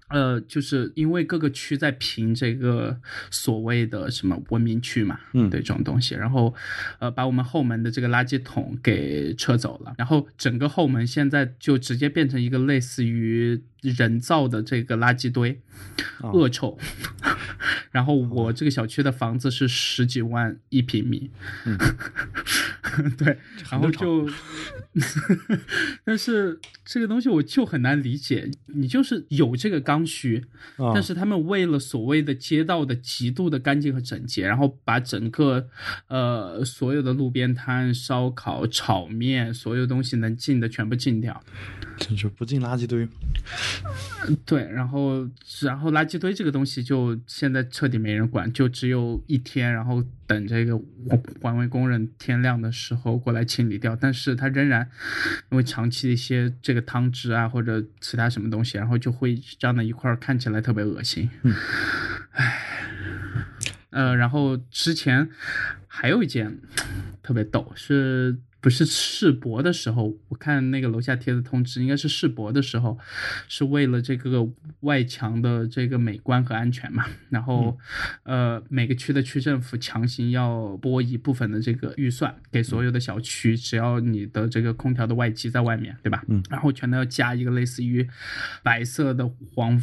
[0.10, 3.00] 呃，就是因为各个区在评这个
[3.32, 6.54] 所谓的什么文明区嘛，嗯对这种东西，然后
[7.00, 15.62] 呃把我们后门的这个垃圾桶给撤走了，然后整个后门现在就直接变成一个类似于人造的这个垃圾堆，
[16.22, 16.78] 啊恶臭。
[17.92, 21.32] 然后我这个小区的房子是十几万一平米，
[21.66, 21.78] 嗯。
[23.18, 23.38] 对，
[23.72, 24.28] 然后就，
[26.04, 30.44] 但是这个东西我就很难理解，你就是有这个刚需，
[30.78, 35.68] 啊但是他们为了所谓的街道的极度的干净和整洁，然后把整个
[36.08, 41.44] 呃所有的路边摊、烧烤、炒面，所有东西能进的全部禁掉。
[42.00, 43.06] 就是不进垃圾堆。
[44.46, 45.28] 对，然后
[45.62, 50.78] 然后垃圾堆这个东西就现在彻底没人管，就只有一天，然后等这个
[51.10, 53.98] 环环卫工人天亮的时候过来清理掉。
[53.98, 54.89] 但是他仍然
[55.52, 61.30] 因为长期的一些这个汤汁啊或者其他什么东西，然后就会粘在一块儿，看起来特别恶心。
[61.44, 61.54] 嗯，
[62.32, 62.62] 唉，
[63.92, 65.30] 呃，然后之前
[65.88, 66.60] 还有一件
[67.22, 68.38] 特别逗是。
[68.62, 72.98] 不是世博的时候，我看那个楼下贴的通知，应该是世博的时候，
[73.48, 74.48] 是为了这个
[74.82, 77.06] 外墙的这个美观和安全嘛。
[77.30, 77.78] 然后，
[78.24, 86.24] 呃，每个区的区政府强行要拨一部分的这个预算给所有的小区，只要你的这个空调的外机在外面，对吧？
[86.28, 86.44] 嗯。
[86.50, 88.08] 然后全都要加一个类似于
[88.62, 89.82] 白色的黄。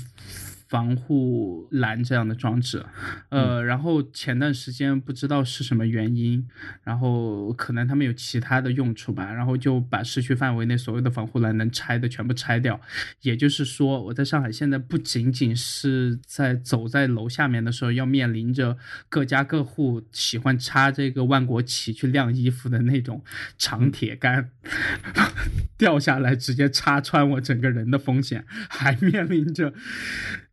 [0.68, 2.85] 防护栏这样的装置，
[3.29, 6.46] 呃，然后前段时间不知道是什么原因，
[6.83, 12.81] 然后可能他们有其他的用处吧，然后就把市区范围内所有的防护栏能拆的全部拆掉。
[13.22, 18.76] 也就是说，我在上海现在不仅仅是在走在楼下面的时候，要面临着
[19.09, 23.22] 各家各户喜欢插这个万国旗去晾衣服的那种
[23.57, 24.50] 长铁杆
[25.79, 29.72] 掉下来直接插穿我整个人的风险，还面临着。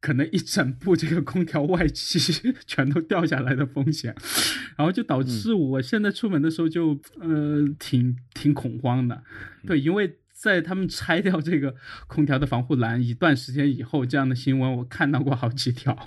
[0.04, 2.20] 可能一整部这个空调外机
[2.68, 4.14] 全都掉下来的风险，
[4.76, 9.24] 然后就导致我现在出门的时候就呃挺挺恐慌的，
[9.66, 11.74] 对，因为在他们拆掉这个
[12.08, 15.98] 空调的防护栏一段时间以后，这样的新闻我看到过好几条，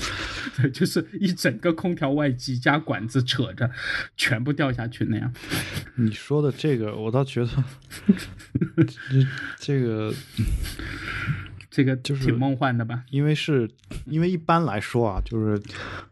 [0.60, 3.70] 对，就是一整个空调外机加管子扯着
[4.18, 5.32] 全部掉下去那样。
[5.94, 7.64] 你说的这个，我倒觉得
[8.84, 9.26] 这
[9.58, 10.12] 这个。
[11.76, 13.04] 这个就是挺梦幻的吧？
[13.10, 13.68] 因为是，
[14.06, 15.62] 因为一般来说啊，就是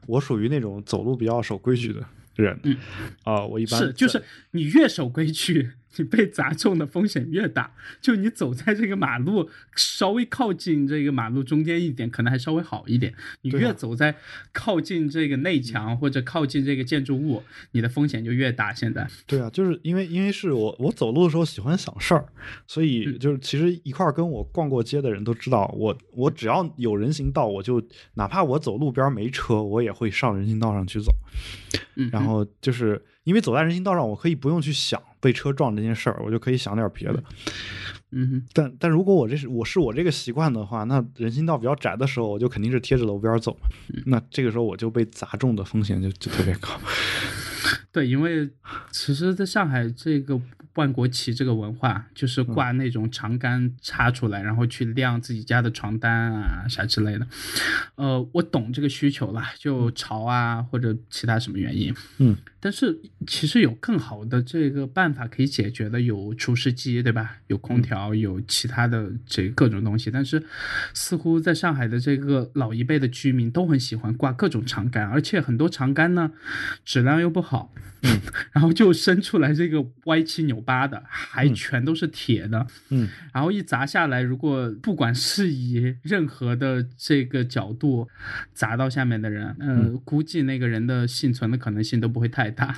[0.06, 2.04] 我属于那种走路比较守规矩的
[2.36, 2.76] 人，嗯，
[3.22, 7.72] 啊，我一般是就是你越守规矩，你 被砸中的风险越大。
[8.00, 13.14] 就你走在这个马路稍微靠近这个马路中间一点，可能还稍微好一点。
[13.42, 14.16] 你越走在
[14.52, 18.72] 靠近这个内墙或者靠近这个建筑物，你的风险就越大。
[18.74, 22.26] 现在，对啊，就是因为因为是我我走路的时候喜欢想事儿，
[22.66, 27.82] 所以嗯就是其实一块儿跟我逛过街的人都知道，我我只要有人行道，我就
[28.14, 31.12] 哪怕我走路边没车，我也会上人行道上去走。
[31.96, 37.22] 嗯，然后就是因为走在人行道上，我可以不用去想被车撞这件事儿，我就可以想点别的。
[38.16, 43.58] 嗯，但但如果我这是我是我这个习惯的话，那人行道比较窄的时候，我就肯定是贴着楼边走
[44.06, 46.68] 那这个时候我就被砸中的风险就就特别高。
[47.90, 48.48] 对，因为
[48.92, 50.40] 其实在上海这个
[50.74, 57.26] 万国旗这个文化，就是挂那种长杆插出来，然后去晾自己家的床单啊啥之类的。
[57.94, 61.94] 呃，我懂这个需求啦，就潮啊或者其他什么原因。
[62.18, 67.36] 嗯，但是其实有更好的这个办法可以解决的，有除湿机，对吧？
[67.48, 70.10] 有空调，有其他的这各种东西。
[70.10, 70.42] 但是
[70.94, 76.32] 似乎在上海的这个老一辈的居民都很喜欢挂各种长杆，而且很多长杆呢
[76.86, 78.18] 质量又不好，嗯，
[78.52, 88.08] 然后就伸出来这个歪七扭八的，还全都是铁的，嗯，然后一砸下来，如果不管是以任何的这个角度
[88.54, 92.76] 砸到下面的人，呃，估计那个人的幸存的可能性都不会太大。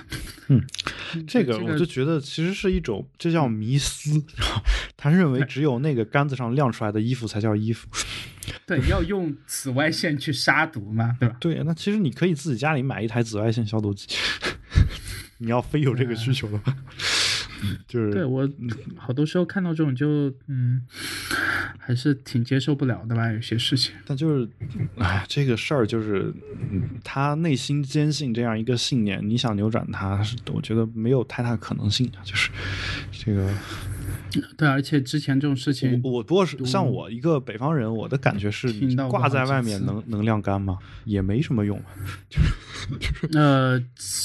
[1.27, 4.25] 这个这个我就觉得其实是一种，这叫迷思。
[4.97, 7.87] 他认为只有那个杆子上亮出来的衣服才叫衣服。
[8.67, 11.37] 对，要用紫外线去杀毒嘛，对吧？
[11.39, 14.07] 对，那其实你可以自己家里买一台紫外线消毒机。
[15.39, 16.75] 你要非有这个需求的话，
[17.87, 18.49] 就是对我
[18.97, 20.83] 好多时候看到这种就嗯，
[21.79, 23.95] 还是挺接受不了的吧，有些事情。
[24.07, 24.49] 但就是，
[24.99, 26.33] 哎，这个事儿就是，
[26.71, 30.21] 嗯他内心坚信这样一个信念，你想扭转他，
[30.53, 32.11] 我觉得没有太大可能性。
[32.25, 32.51] 就是
[33.11, 33.53] 这个，
[34.57, 38.69] 对，而且之前这种事情，我我不过是像我一个北方人，我的感觉是，
[39.09, 40.79] 挂在外面能能晾干吗？
[41.05, 41.81] 也没什么用。
[43.33, 43.83] 呃，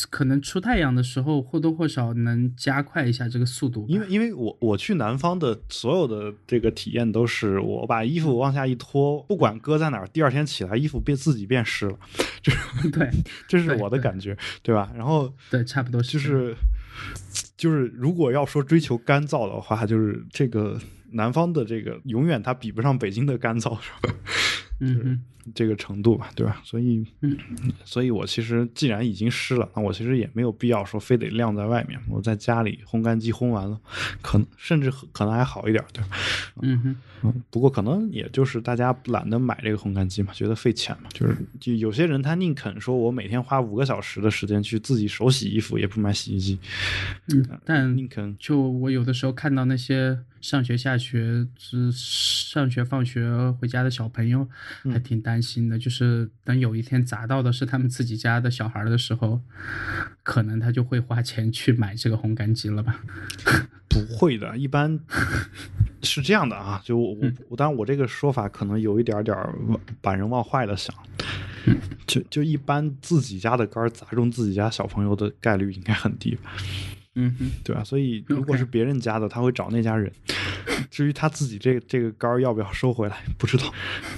[0.10, 3.86] 可能出太阳的时候或多或少能加快一下这个速度。
[3.88, 11.98] 因为因为我我去南方的所有的这个体验都是，我把衣服往下一脱，不管搁在哪儿，第二天起来衣服变自己变湿了，
[12.42, 13.10] 就是 对
[13.48, 14.92] 这是我的感觉，对吧？
[14.96, 16.56] 然后对，差不多就是
[17.58, 20.80] 就是，如果要说追求干燥的话，就是这个
[21.12, 24.14] 南方的这个永远它比不上北京的干燥，是吧？
[24.82, 25.22] 嗯
[25.56, 26.62] 这个程度吧，对吧？
[26.64, 27.36] 所以，嗯，
[27.84, 32.00] 所以我其实既然已经湿了，那我其实也没有必要说非得晾在外面。
[32.08, 33.82] 我在家里烘干机烘完了，
[34.22, 36.10] 可能甚至可能还好一点，对吧？
[36.62, 46.60] 嗯哼，嗯，不过可能也就是大家懒得买这个烘干机嘛，觉得费钱嘛，就是就有些人他宁肯说我每天花五个小时的时间去自己手洗衣服，也不买洗衣机。
[47.34, 54.48] 嗯，但宁肯就我有的时候看到那些上学下学、是上学放学回家的小朋友，
[54.92, 55.78] 还挺担心的。
[55.78, 59.42] 就是等有一天砸到的是他们自己家的小孩的时候，
[60.24, 63.02] 可能他就会花钱去买这个烘干机了吧？
[63.88, 65.00] 不会的，一般
[66.02, 66.82] 是这样的啊。
[66.84, 69.54] 就我当然我这个说法可能有一点点儿
[70.02, 70.96] 把人往坏了想。
[72.08, 76.36] 就就一般自己家的杆砸中自己家小朋友的概率应该很低。
[77.16, 77.84] 嗯哼，对吧？
[77.84, 80.12] 所以如果是别人家的，他会找那家人。
[80.90, 83.74] 至于他自己这这个杆儿要不要收回来，不知道。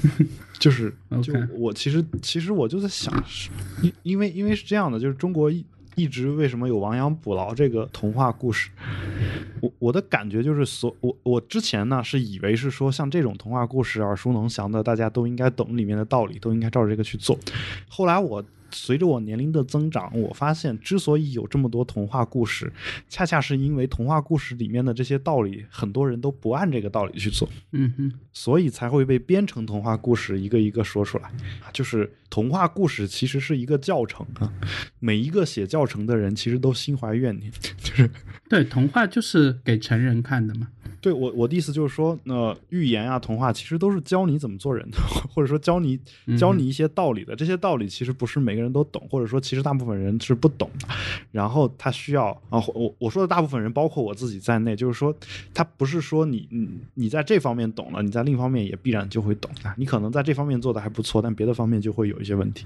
[0.59, 3.49] 就是就我其实其实我就在想，是
[3.81, 5.63] 因因为因为是这样的，就是中国一
[5.95, 8.69] 一直为什么有亡羊补牢这个童话故事？
[9.61, 17.37] 我我的感觉就是所我我之前呢是以为是说像这种童话故事耳熟能详的，大家都应该懂里面的道理，都应该照着这个去做。
[17.87, 18.43] 后来我
[18.73, 22.71] 随着我年龄的增长，我发现之所以有这么多童话故事，
[23.07, 27.47] 恰恰是因为童话故事里面的这些道理，很多人都不按这个道理去做。
[27.71, 31.31] 嗯哼，所以才会被编成童话故事，一个一个说出来。
[31.71, 34.51] 就是童话故事其实是一个教程啊，
[34.99, 37.51] 每一个写教程的人其实都心怀怨念。
[37.77, 38.09] 就是
[38.53, 40.67] 对，童话就是给成人看的嘛。
[41.01, 44.97] 对我我的意思就是说，呃，寓言啊、童话其实都是教你怎么做人的，
[45.33, 45.99] 或者说教你
[46.37, 47.35] 教你一些道理的。
[47.35, 50.87] 这些道理其实不是每个人都懂，或者说其实大部分人是不懂的。
[51.31, 55.13] 然后他需要啊，我我说的大部分人，包括我自己在内，就是说
[55.51, 59.73] 他不是说你你你在这方面懂了，你在另一方面也必然就会懂啊。
[59.77, 62.65] 你可能在这方面做的还不错，但别的方面就会有一些问题。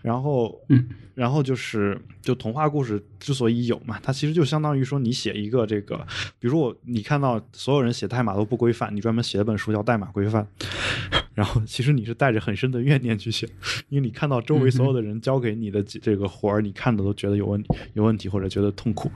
[0.00, 5.96] 然后嗯，然后就是就童话故事之所以有嘛，它其实就相当于说你写一个这个，
[6.38, 10.46] 比如说我你看到所有人写代码都不规范，你专门写了本书叫《代码规范》，
[11.34, 13.48] 然后其实你是带着很深的怨念去写，
[13.88, 19.10] 因为你看到周围所有的人交给你的这个活儿，你看的都觉得有问题，有问题或者觉得痛苦，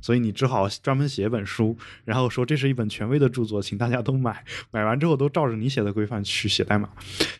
[0.00, 6.88] 所以你只好专门写一本书，然后说这是一本权威的著作，请大家都买，买完之后都照着你写的规范去写代码，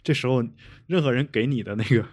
[0.03, 0.45] 这时候
[0.87, 2.05] 任何人给你的那个。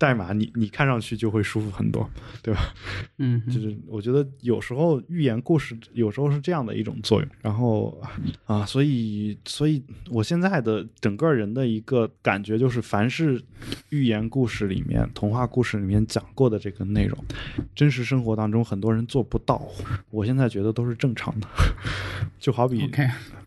[0.00, 2.08] 代码你你看上去就会舒服很多，
[2.42, 2.72] 对吧？
[3.18, 8.00] 嗯，就是我觉得有时候寓言故事有时候是这样的一种作用，然后
[8.46, 13.38] 啊，所以所以我现在的整个人的一个感觉就是，凡是
[13.90, 17.22] 寓言故事里面、童话故事里面讲过的这个内容，
[17.74, 19.68] 真实生活当中很多人做不到，
[20.08, 21.46] 我现在觉得都是正常的，
[22.38, 22.90] 就好比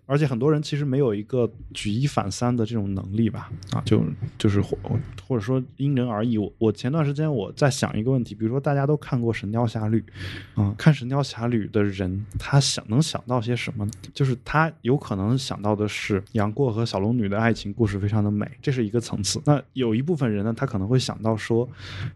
[0.05, 4.03] 而且很多人其实没有一个举一反三的这种能力吧，啊，就
[4.37, 4.77] 就是或
[5.27, 6.42] 或者说因人而异。
[6.43, 10.03] 我我前段时间我在想一个问题，比如说大家都看过《神雕侠侣》，
[10.61, 13.87] 啊、看《神雕侠侣》的人，他想能想到些什么？
[14.13, 19.41] 就是他有可能想到的是杨过和小龙女的爱情故事非常的美，这是一个层次。
[19.45, 21.67] 那有一部分人呢，他可能会想到说，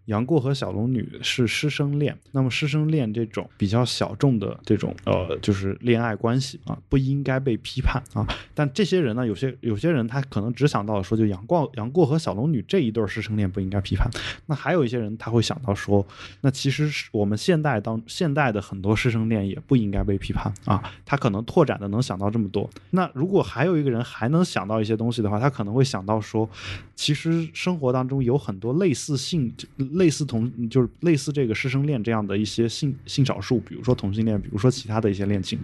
[0.05, 8.28] 杨过和小龙女是师生恋，那么师生恋这种比较小众的这种呃，就是恋爱关系啊，不应该被批判啊。
[8.53, 14.09] 但这些人呢，有些有些人他可能只想到说，就杨过杨过和小龙女这一对师生恋不应该批判。
[14.45, 16.05] 那还有一些人他会想到说，
[16.41, 20.84] 那其实是我们现代当现代的很多师生恋也不应该被批判啊。
[21.05, 22.70] 他可能拓展的能想到这么多。
[22.91, 26.49] 那如果还有一个人还能想到一些东西的话，他可能会想到说，
[26.98, 35.60] 其实生活当中有很多类似性、类似同就是类似这个师生恋这样的一些性性少数，比如说同性恋，比如说其他的一些恋情。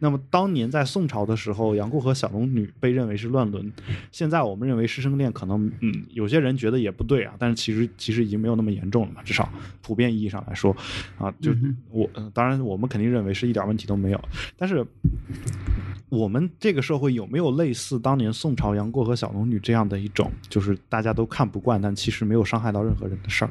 [0.00, 3.72] 那么当年在宋朝的时候，杨过和小龙女被认为是乱伦，
[4.10, 9.48] 现在我们认为师生恋可能嗯有些人觉得也不对啊，但是其实其实已经没有那么严重了嘛，至少
[9.80, 10.76] 普遍意义上来说
[11.16, 11.52] 啊，就
[11.88, 14.20] 我、呃当然我们肯定认为是一点问题都没有，
[14.58, 14.84] 但是。
[16.08, 23.50] 我们这个社会有没有类似当年宋朝杨过和小龙女这样的一种，就是大家都看不惯，但其实没有伤害到任何人的事儿？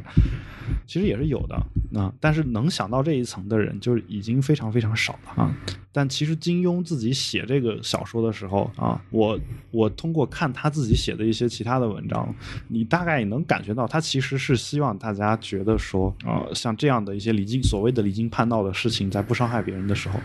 [0.88, 1.56] 其实也是有的
[2.00, 5.56] 啊，但是能想到这一层的人，就是已经非常非常少了啊。
[5.92, 9.40] 但其实金庸自己写这个小说的时候啊，我
[9.70, 12.34] 我通过看他自己写的一些其他的文章，
[12.68, 20.20] 你大概也能感觉到，他其实是希望大家觉得说，呃，像这样的一些离经所谓的离经叛道的事情，在不伤害别人的时候，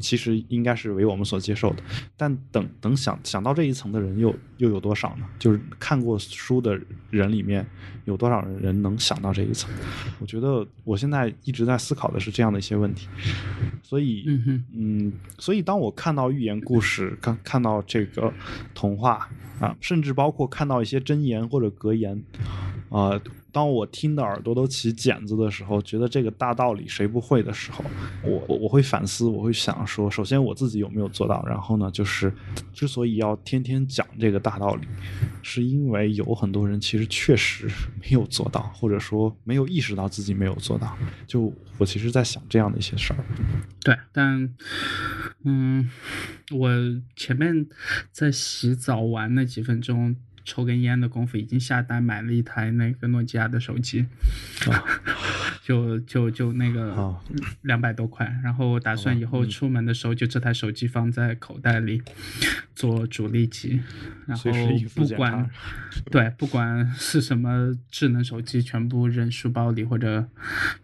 [0.00, 1.81] 其实应该是为我们所接受的。
[2.16, 5.26] 但等等想想到这一层的人又又有多少呢？
[5.38, 6.80] 就是看过书的
[7.10, 7.66] 人里面
[8.04, 9.70] 有多少人能想到这一层？
[10.18, 13.08] 我觉得我现在一直在思考的是这样的一些问题，
[13.82, 18.32] 所以嗯嗯，所以当我看到寓言故事，看看到这个
[18.74, 19.28] 童话
[19.60, 22.22] 啊，甚至包括看到一些箴言或者格言
[22.88, 23.20] 啊、
[23.52, 27.84] 当我听的耳朵都起茧子的时候，觉得这个大道理谁不会的时候，
[28.24, 32.32] 我我我会反思，我会想说，首先我自己有没有做到，然后呢，就是
[32.72, 34.88] 之所以要天天讲这个大道理，
[35.42, 37.68] 是因为有很多人其实确实
[38.00, 40.96] 没有做到，或者说没有意识到自己没有做到。
[41.26, 43.22] 就我其实在想这样的一些事儿。
[43.84, 44.54] 对，但
[45.44, 45.90] 嗯，
[46.50, 46.70] 我
[47.14, 47.66] 前面
[48.10, 50.16] 在洗澡玩那几分钟。
[50.44, 54.06] 抽根烟的功夫，已经下单买了一台那个诺基亚的手机，
[55.62, 57.20] 就就就那个啊
[57.62, 59.28] 两百多块，然后打算以嗯。
[59.28, 62.02] 后出门的时候就这台手机放在口袋里
[62.74, 63.80] 做主力机，
[64.26, 64.50] 然后
[64.94, 65.48] 不管
[66.10, 70.28] 对不管是什么智能手机，全部扔书包里或者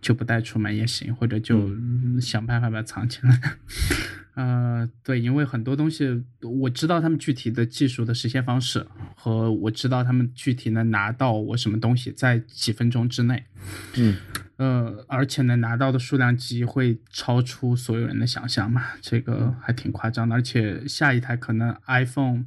[0.01, 1.71] 就不带出门也行，或者就
[2.21, 3.57] 想办法把它藏起来。
[4.39, 8.86] 呃，对，因为很多东西我知道他们具体的技术的实现方式，
[9.16, 13.45] 和我知道他们具体能拿到我什么东西，在几分钟之内。
[13.97, 14.16] 嗯
[14.59, 20.34] 呃，而且能拿到的数量级会超出所有人的想象嘛，这个还挺夸张的。
[20.34, 22.45] 而且下一台可能 iPhone，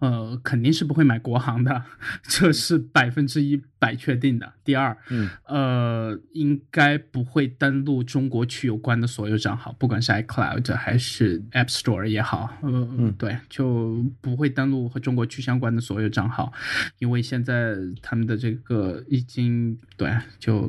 [0.00, 1.84] 呃，肯定是不会买国行的，
[2.22, 4.50] 这是百分之一百确定的。
[4.64, 16.50] 第二，嗯呃，应该不会登录中国区有关的所有账号，不管是 iCloud 还是 App Store 也好，呃，嗯对，就不会登录和中国区相关的所有账号，
[16.98, 20.60] 因为现在他们的这个已经对就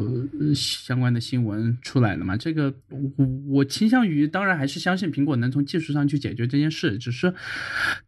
[0.41, 7.33] 呃相关的新闻出来了嘛，这个我我倾向于当然还是相信苹果能从技术上去解决这件事，只是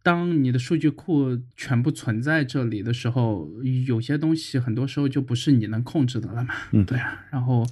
[0.04, 3.50] 当你的数据库全部存在这里的时候，
[3.86, 7.66] 有些东西很多时候就不是你能控制的了嘛，嗯对啊，然后。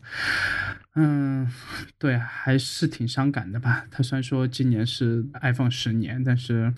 [0.97, 1.45] 嗯，
[1.97, 3.85] 对，还是挺伤感的吧。
[3.91, 6.73] 他虽然说今年是 iPhone 十年，但是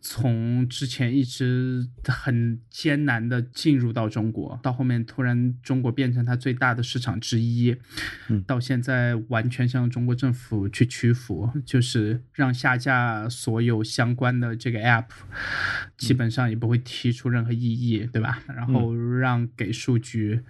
[0.00, 7.76] 从之前一直很艰难的进入到中国，到后面突然中国变成它最大的市场之一，
[8.28, 15.06] 嗯到现在完全向中国政府去屈服，就是让下架所有相关的这个 App，
[15.96, 18.42] 基本上也不会提出任何异议，对吧？
[18.48, 20.42] 然后让给数据，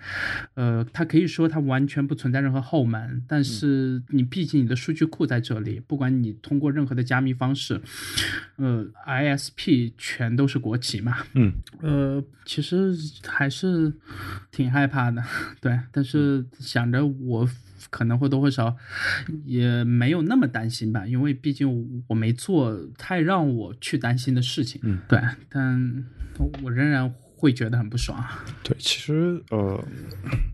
[0.55, 2.93] 呃，它可以说它完全不存在任何后门，
[3.26, 7.80] 但是你毕竟你的数据库在这里，不管你通过任何的加密方式，
[8.57, 11.53] 呃，ISP 全都是国企嘛，嗯。
[11.80, 12.95] 呃，其实
[13.26, 13.92] 还是
[14.51, 15.22] 挺害怕的，
[15.61, 17.49] 对，但是想着我
[17.90, 18.76] 可能或多或少
[19.45, 24.99] 也没有那么担心吧，因为毕竟我没做太让我去担心的事情，嗯。
[25.09, 26.05] 对，但
[26.62, 28.22] 我仍然会觉得很不爽。
[28.62, 29.82] 对，其实呃，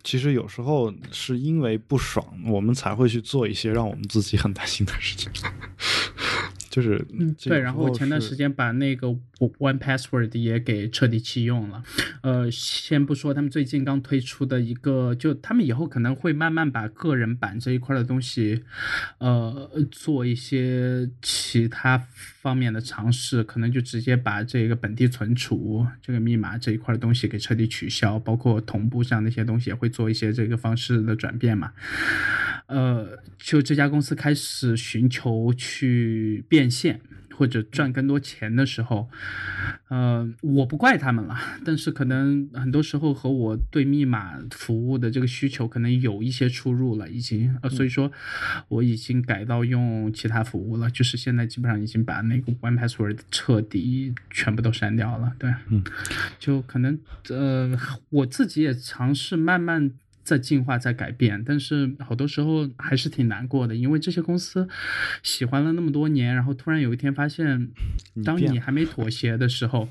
[0.02, 5.30] 其实有时候是因为不爽，我们才会去做一些让我们自己很担心的事情。
[6.70, 9.08] 就是嗯对，然后我前段时间把那个
[9.58, 11.82] One Password 也给彻底弃用了。
[12.22, 18.62] 呃，先不说他们最近刚推出的一个，就他们以后可能会慢慢把个人版这一块的东西，
[19.18, 21.98] 呃，做一些其他
[22.40, 31.72] 方面的尝试，可能就直接把这个本地存储这个密码这一块的东西给彻底取消，包括同步上那些东西也会做一些这个方式的转变嘛。
[32.66, 37.00] 呃，就这家公司开始寻求去变现
[37.40, 39.08] 或者赚更多钱的时候，
[39.88, 41.34] 呃，我不怪他们了，
[41.64, 48.12] 但是可能很多时候和我对密码服务的这个需求可能有一些出入了，已经，呃，所以说
[48.68, 55.82] 我已经改到用其他服务了，就是现在基本上已经把那个 One Password 彻底全部都删掉了，对，嗯，
[56.38, 56.98] 就可能
[57.30, 57.74] 呃，
[58.10, 59.92] 我自己也尝试慢慢。
[60.30, 64.68] 在进化，在改变，但是好多时候还是挺难过的，因为这些公司
[65.24, 67.68] 喜欢了那么多年，然后突然有一天发现，
[68.24, 69.88] 当你还没妥协的时候，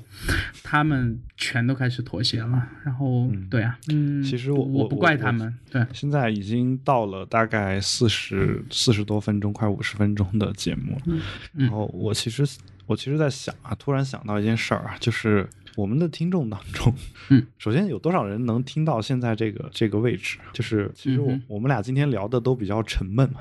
[0.62, 2.66] 他们全都开始妥协了。
[2.82, 11.02] 然后，对啊，嗯，其实我我不怪他们，对，现在已经到了大概四十四十多分钟，快五十分钟的节目了。
[11.04, 11.20] 嗯
[11.52, 12.46] 然后我其实
[12.86, 15.46] 我其实在想啊，突然想到一件事儿啊，就是
[15.76, 16.92] 我们的听众当中，
[17.30, 20.38] 嗯， 首先有多少人能听到现在这个这个位置？
[20.52, 23.40] 就是其实我、嗯我们俩今天聊的都比较沉闷嘛，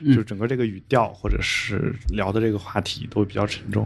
[0.00, 3.84] 嗯就是整个这个语调或者是聊的这个话题都比较沉重。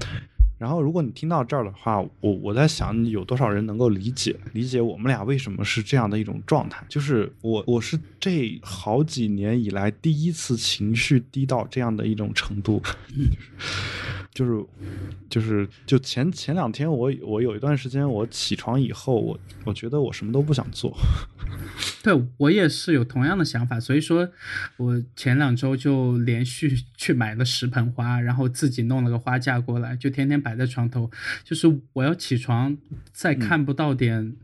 [0.61, 6.84] 然后，如果你听到这儿的话，我我在想，有多少人能够理解理解我们俩为什么是这样的一种状态？
[6.86, 12.82] 就是我我是这好几年以来第一次情绪低到这样的一种程度，
[14.34, 14.62] 就是
[15.30, 20.94] 就是就前前两天我我有一段时间我起床以后我我觉得我什么都不想做，
[22.04, 24.28] 对我也是有同样的想法，所以说
[24.76, 31.11] 我前两周就连续去买了十盆花，然后自己弄了个花架过来，就天天摆在床头。
[31.44, 32.76] 就是我要起床
[33.12, 34.34] 再看不到点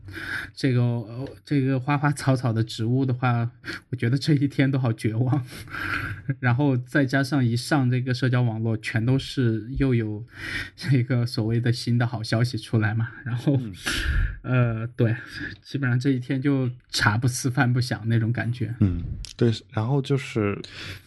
[0.53, 3.49] 这个、呃这个花花草草的植物的话，
[3.89, 5.45] 我觉得这一天都好绝望。
[6.39, 10.25] 然后再加上一上这个社交网络，全都是又有
[10.75, 13.59] 这个所谓的新的好消息出来嘛，然后、
[14.47, 15.13] 呃，对，
[15.61, 18.73] 基本上这一天就茶不思饭不想那种感觉。
[18.79, 19.03] 嗯，
[19.35, 20.57] 对，然后就是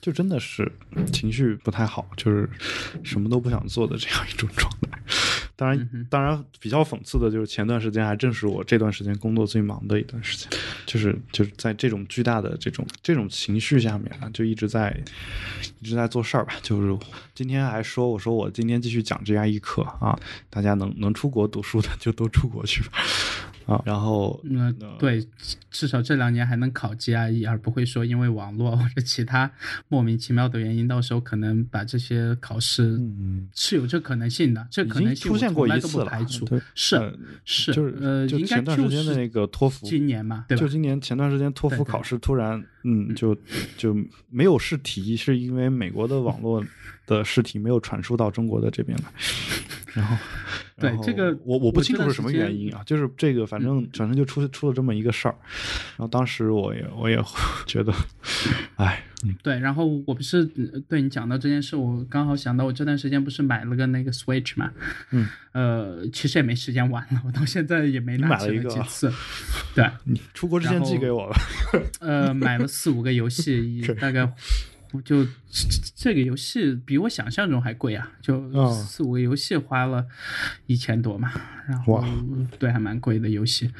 [0.00, 0.70] 就真的是
[1.10, 2.48] 情绪不太好，就是
[3.02, 5.00] 什么都不想做的这样一种状态。
[5.60, 10.48] 当然，当然比较讽刺的就是前段时间还正是我这段时间工作最忙的一段时间，
[10.86, 14.98] 就是就是在这种巨大的这种这种情绪下面啊，就一直在
[15.80, 16.54] 一直在做事儿吧。
[16.62, 22.92] 就是今天还说我说我今天继续讲 GRE 课啊，大家能能出国读书的就都出国去吧
[23.74, 23.82] 啊。
[23.84, 25.24] 然后嗯，对，
[25.70, 29.50] 至少这两年还能考 GRE，而不会说因为网络或者其他
[29.88, 34.66] 莫名其妙的原因，到时候可能把这些考试嗯是有这可能性的。
[34.70, 37.14] 这可能性出现过一次排除对，是呃
[37.44, 40.70] 是，就是呃，就应该前段时间的就是那个托福今年嘛，对吧就？
[40.70, 43.36] 今年前段时间托福考试突然，嗯，就
[43.76, 43.94] 就
[44.30, 46.64] 没有试题，是因为美国的网络
[47.18, 49.04] 的尸体没有传输到中国的这边来。
[49.92, 50.16] 然后，
[50.78, 55.34] 对这个我我不清楚是什么原因啊，就是这个反正反正就出出了这么一个事儿，
[55.96, 57.20] 然后当时我也我也
[57.66, 57.92] 觉得，
[58.76, 59.34] 哎，嗯。
[59.42, 64.70] 对，然后我不是呃对你讲到这件事，我刚好想到我这段时间不是买了个那个 Switch 嘛，
[65.10, 69.12] 嗯， 呃，其实也没时间玩了，我到现在也没你拿起买了几次，
[69.74, 71.36] 对，你出国之前寄给我吧，
[71.98, 74.32] 呃，买了四五个游戏，大概
[75.04, 75.30] 就这
[75.94, 80.06] 这个游戏比我想象中还贵啊，就哦四五个游戏花了
[80.66, 81.32] 一千多嘛，
[81.68, 82.08] 然后哇
[82.58, 83.70] 对还蛮贵的游戏，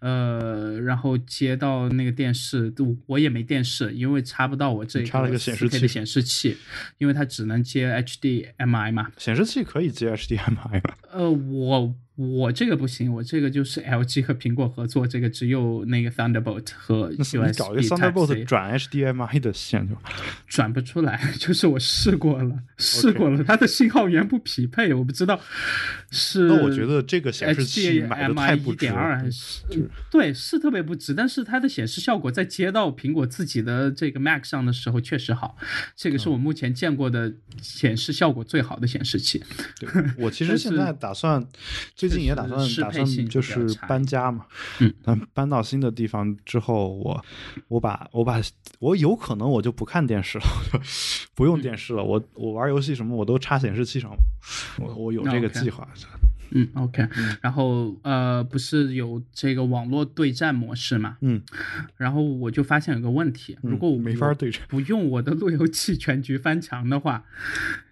[0.00, 2.72] 呃，然后接到那个电视，
[3.06, 6.56] 我也没电视，因为插不到我这你插了个显示 4K 的器显示器，
[6.98, 10.94] 因为它只能接 HDMI 嘛，显示器可以接 HDMI 吗？
[11.10, 19.96] 呃，我我这个不行，我这个就是 LG 和苹果合作，这个只有那个 Thunderbolt 和 USB 你找一个 Thunderbolt 转 HDMI 的线就
[20.46, 25.40] 转不出来， 就是我试过了，试过了，它的信号源不匹配，我不知道
[26.10, 26.46] 是。
[26.48, 29.62] 那我觉得这个显示器买的太一点二还是
[30.10, 35.56] 对，是特别不值，但是它的显示效果在接到苹果自己的这个 Mac 上的时候确实好，
[35.96, 39.42] 这个是我目前见过的显示效果最好的显示器。
[39.78, 41.46] 对，我其实 现在打算，
[41.94, 44.44] 最近也打算打算就是搬家嘛。
[44.80, 47.24] 嗯，但搬到新的地方之后，我
[47.68, 48.40] 我把我把
[48.78, 50.44] 我有可能我就不看电视了，
[51.34, 52.04] 不用电视了。
[52.04, 54.10] 我我玩游戏什么我都插显示器上，
[54.78, 55.88] 我我有这个计划。
[56.52, 57.06] 嗯，OK，
[57.40, 61.16] 然后呃，不是有这个网络对战模式嘛？
[61.20, 61.40] 嗯，
[61.96, 64.62] 然后我就发现有个问题，如果我没法对战。
[64.68, 67.24] 不用我的路由器全局翻墙的话，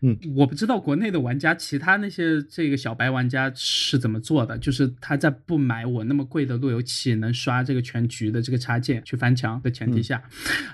[0.00, 10.22] 嗯，我不知道国内的玩家，其他那些这个小白玩家是怎么做的，就是他在不买我那么贵的路由器，能刷这个全局的这个插件去翻墙的前提下，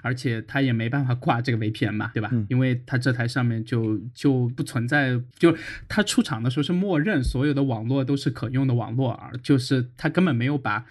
[0.02, 2.28] 而且他也没办法挂这个 VPN 嘛，对吧？
[2.32, 2.46] 嗯。
[2.50, 5.56] 因为他这台上面就就不存在，就
[5.88, 10.84] 他出厂的时候是默认所有的网网络都是可用的网络，啊就是他根本没有把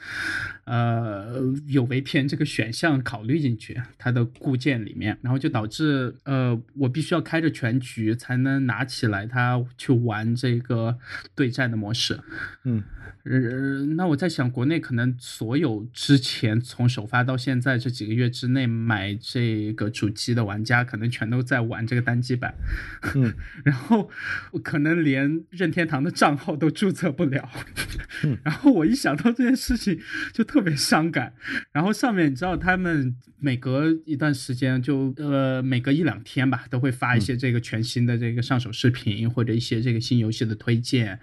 [0.66, 10.98] 呃有 VPN 这个选项考虑进去它的固件里面，然后就导致呃我必须要开着全局才能拿起来它去玩这个
[11.36, 12.20] 对战的模式。
[12.66, 12.84] 嗯
[13.24, 22.54] 呃，那我在想，国内可能所有之前从首发到现在这几个月之内买这个主机的玩家，可能全都在玩这个单机版，
[23.16, 23.34] 嗯，
[23.64, 24.10] 然后
[24.52, 27.50] 我可能连任天堂的账号都注册不了，
[28.24, 28.38] 嗯。
[28.44, 30.00] 然后我一想到这件事情
[30.34, 31.34] 就特别伤感。
[31.72, 41.20] 然后上面你知道，他们每隔一段时间就呃每隔一两天吧，都会发一些这个全新的这个上手视频，或者一些这个新游戏的推荐，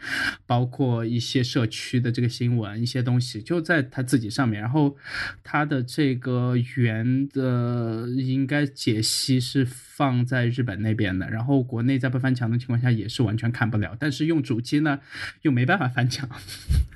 [0.47, 4.61] 包括一些社区的这个新闻，一些东西就在他自己上面。
[4.61, 4.95] 然后
[5.43, 15.01] 他的这个原的应该解析是放在日本那边的，然后国内在不翻墙的情况下也是完全看不了，但是用主机呢
[15.43, 16.29] 又没办法翻墙。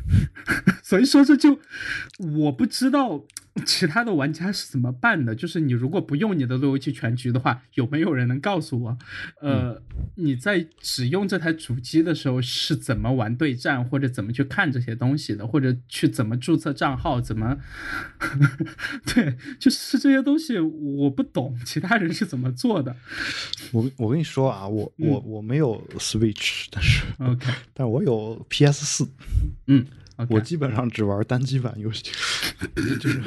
[0.82, 1.60] 所以说这就
[2.18, 3.24] 我不知道
[3.64, 5.32] 其他的玩家是怎么办的？
[5.32, 8.98] 就是你如果不用你的路由器全局的话，有没有人能告诉我？
[9.40, 9.80] 呃，
[10.16, 17.20] 你在使用这台主机的时候是怎么玩对战，或者怎么去看这些东西的，或者去怎么注册账号？
[17.20, 17.57] 怎么？
[19.07, 22.96] 对，就是这些东西我不懂，其他人是怎么做的？
[23.70, 29.09] 我我跟你说啊，我我我没有 Switch，但是 OK， 但我有 PS 四，
[29.68, 29.86] 嗯。
[30.28, 32.04] 我基本上只玩单机版游戏，
[33.00, 33.20] 就是，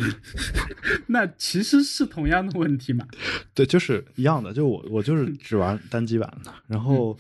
[1.08, 3.06] 那其实是同样的问题嘛？
[3.54, 6.54] 对，就是一样的，就我我就是只玩单机版的。
[6.68, 7.18] 然后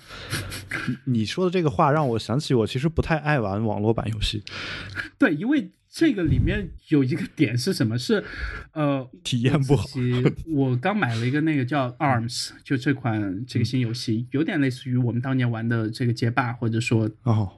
[1.06, 4.44] 你说的这个话让我想起，我其实不太爱玩网络版游戏。
[5.18, 5.72] 对，因为。
[5.98, 7.98] 这个里面有一个点是什么？
[7.98, 8.24] 是，
[8.74, 9.88] 呃，体验不好。
[10.46, 17.10] 我刚买了一个那个叫 Arms，就这款这个新游戏，有点类似于我们当年玩的这个街霸或者说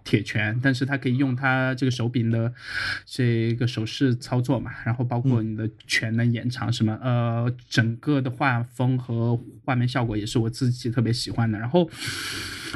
[0.06, 2.54] 铁拳，但是它可以用它这个手柄的
[3.06, 11.60] 这个手势操作嘛，然后包括你的拳能延长什么，呃，整个的画风和画面效果也是我自己特别喜欢的。
[11.60, 11.90] 然后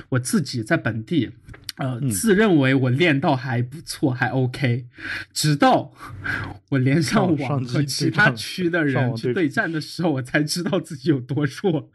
[0.09, 1.31] 我自己在本地。
[1.77, 4.85] 呃，自认为我练到还不错，还 OK，
[5.33, 5.91] 直到
[6.69, 11.89] 我连上网和其他区的人去对战的时候，我才知道自己有多弱。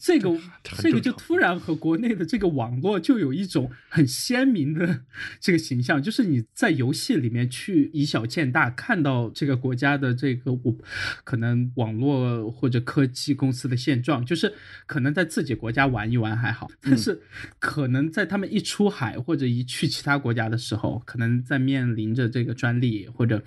[0.00, 0.36] 这个
[0.78, 5.02] 这个就突然和国内的这个网络就有一种很鲜明的
[5.38, 10.76] 这个形象，就是你在游戏里面去以小见大，看到这个国家的这个我
[11.22, 14.52] 可能网络或者科技公司的现状，就是
[14.86, 17.20] 可能在自己国家玩一玩还好，但是
[17.60, 19.19] 可能在他们一出海。
[19.20, 23.42] 或者一去其他国家的时候，可能在面临着这个专利或者，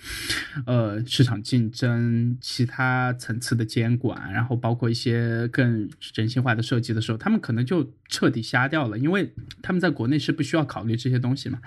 [0.66, 11.60] 呃，市场竞争、其他层次的监管，然后包括一些更人性化的设计的时候，他们可能就彻底瞎掉了，因为他们在国内是不需要考虑这些东西嘛。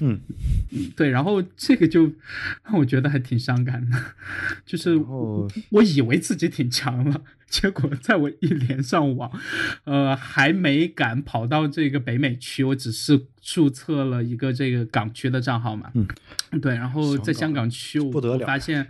[0.00, 0.20] 嗯，
[0.96, 2.12] 对，然后这个就
[2.64, 3.96] 让我觉得还挺伤感的，
[4.66, 7.22] 就是我以为自己挺强了。
[7.50, 9.32] 结果在我一连上网，
[9.84, 15.90] 呃，还没敢跑到这个北美区，我只是注册了一个这个港区的账号嘛。
[15.94, 16.06] 嗯，
[16.60, 18.86] 对，然后在香港区，我发现，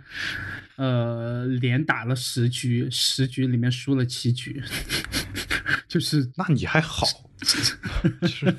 [0.75, 4.61] 呃，连打了十局，十局里面输了七局，
[5.87, 7.07] 就是，那你还好。
[8.21, 8.55] 就是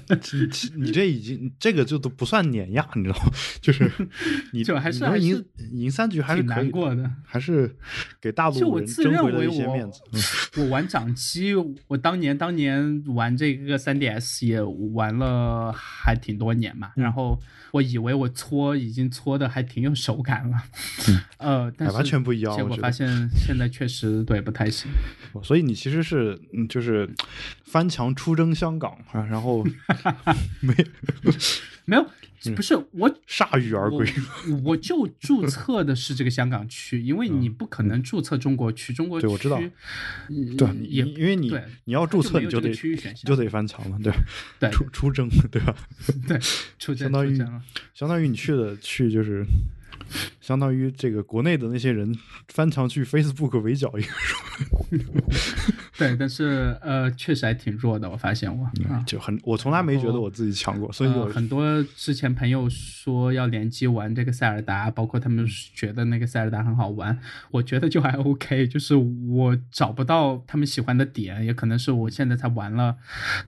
[0.75, 3.33] 你你这已经这个就都不算碾压，你知道吗？
[3.61, 3.91] 就是
[4.53, 7.77] 你就还是还赢赢三局还是难过的，还是
[8.21, 10.01] 给大陆人争回了一些面子。
[10.61, 11.55] 我玩掌机，
[11.89, 17.39] 我当年当年玩这个三 DS 也玩了还挺多年嘛，然后
[17.73, 20.57] 我以为我搓已经搓的还挺有手感了，
[21.39, 24.91] 呃，但是完全不一样，结果发现现在确实对不太行。
[25.43, 27.09] 所以你其实是就是
[27.71, 29.65] 翻墙出征香港啊，然后
[30.61, 30.75] 没
[31.85, 32.05] 没有
[32.57, 34.07] 不是我铩羽而归，
[34.65, 39.61] 我就注册的是这个香港区，因为你不可能注册中国区，中国区对我知道，
[40.59, 41.53] 对，也因为你
[41.85, 42.73] 你要注册你就得
[43.25, 44.13] 就得翻墙嘛，对
[44.59, 45.75] 对出出征对吧？
[46.27, 46.39] 对，
[46.79, 47.37] 出相当于
[47.95, 49.45] 相当于你去的去就是。
[50.51, 52.13] 相当于这个国内的那些人
[52.49, 54.09] 翻墙去 Facebook 围剿一个，
[55.97, 58.11] 对，但是呃，确实还挺弱的。
[58.11, 58.69] 我发现我
[59.07, 67.17] 就很，我从来没觉得我自己强过，所以有很多之前朋友说要联机玩这个塞尔达，包括他们觉得那个塞尔达很好玩，
[67.53, 72.97] 我觉得就还 OK，就是我找不到他们喜欢的点，也可能是我现在才玩了，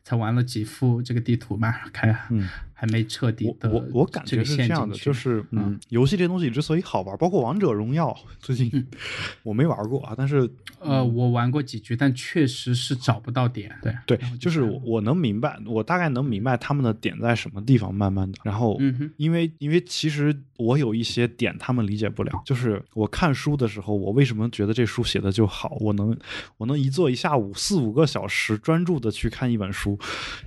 [0.05, 2.49] 才玩了几副这个地图嘛，看嗯。
[2.83, 8.71] 还没彻底的，我我感觉是这样的，就是嗯，游戏这东西之所以好玩，包括王者荣耀，最近
[9.43, 10.49] 我没玩过啊，但是
[10.81, 18.79] 呃，我玩过几局，但确实是找不到点，对对，就是我能明白，我大概能明白他们的点在什么地方，慢慢的，然后
[19.17, 26.17] 因为因为其实我有一些点他们理解不了，就是我看书的时候，我为什么觉得这书写的就好，我能
[26.59, 29.99] 我能一坐一下午四五个小时专注的去看一本书，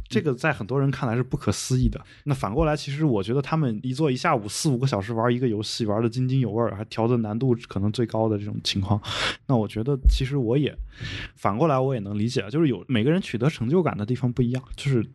[0.08, 2.00] 这个在很多人看来是不可思议的。
[2.26, 9.02] 那反过来，其实我觉得他们一坐一下午四五个小时玩一个游戏，玩的津津有味儿，还调的难度可能最高的这种情况，
[9.48, 10.76] 那我觉得其实我也
[11.36, 15.06] 反过来我也能理解，就是有每个人取得成就感的地方不一样，就是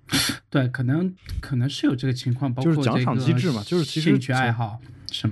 [0.48, 4.78] 对，可能可能是有这个情况，包括就是奖赏机制嘛，就是其实兴趣爱好。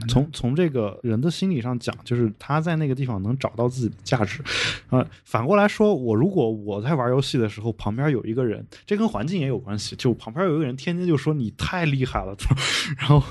[0.08, 4.42] 从从这个人的心理上讲，就是他在那个地方能找到自己的价值，
[4.88, 12.36] 啊，反过来说，我如果我在玩游戏的时候，旁边有一个人，这跟环境也有关系，就旁边有一个人天天就说你太厉害了，
[12.98, 13.22] 然后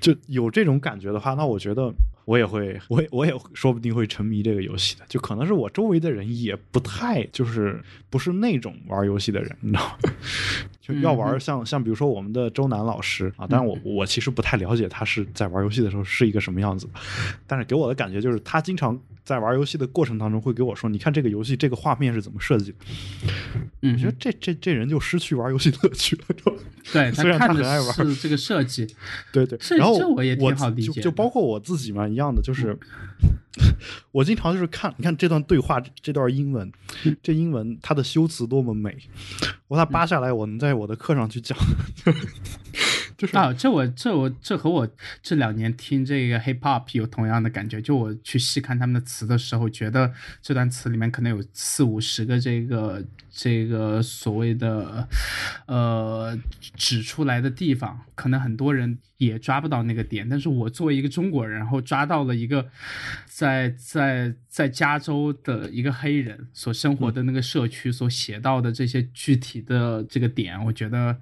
[0.00, 1.92] 就有这种感觉的话，那我觉得
[2.24, 10.12] 我也会，我也我也说不定会沉迷这个游戏的，就可能是我周围的人也不太就是不是那种玩游戏的人，你知道吗？
[10.94, 16.88] 就要玩像像比如说我们的周南老师啊，但是我我其实不太了解他是在玩游戏的时候是一个什么样子，
[17.46, 18.98] 但是给我的感觉就是他经常
[19.30, 22.78] 在玩游戏的过程当中会给我说，你看这个游戏这个画面是怎么设计的，
[23.82, 26.58] 嗯我觉得这这这人就失去玩游戏乐趣了，就
[26.92, 28.92] 对 虽然他很爱玩是这个设计，
[29.32, 32.76] 对对，然后这我也挺好理解的就包括我自己嘛，一样的，就是
[34.10, 36.68] 我经常就是看，你看这段对话，这这段英文，
[37.22, 38.96] 这英文它的修辞多么美，
[39.68, 41.56] 我把它扒下来，我能在我的课上去讲，
[43.32, 44.88] 啊，这我这我这和我
[45.22, 47.80] 这两年听这个 hip hop 有同样的感觉。
[47.80, 55.08] 就我去细看他们的词的时候，觉得这段词里面可能有四五十个这个这个所谓的
[55.66, 56.38] 呃
[56.76, 60.28] 指出来的地方，可能很多人也抓不到那个点。
[60.28, 62.68] 但是我作为一个中国人，然后抓到了一个
[63.26, 71.16] 在在在加州的一个黑人所生活的那个社区所写到的这些具体的这个点，我觉得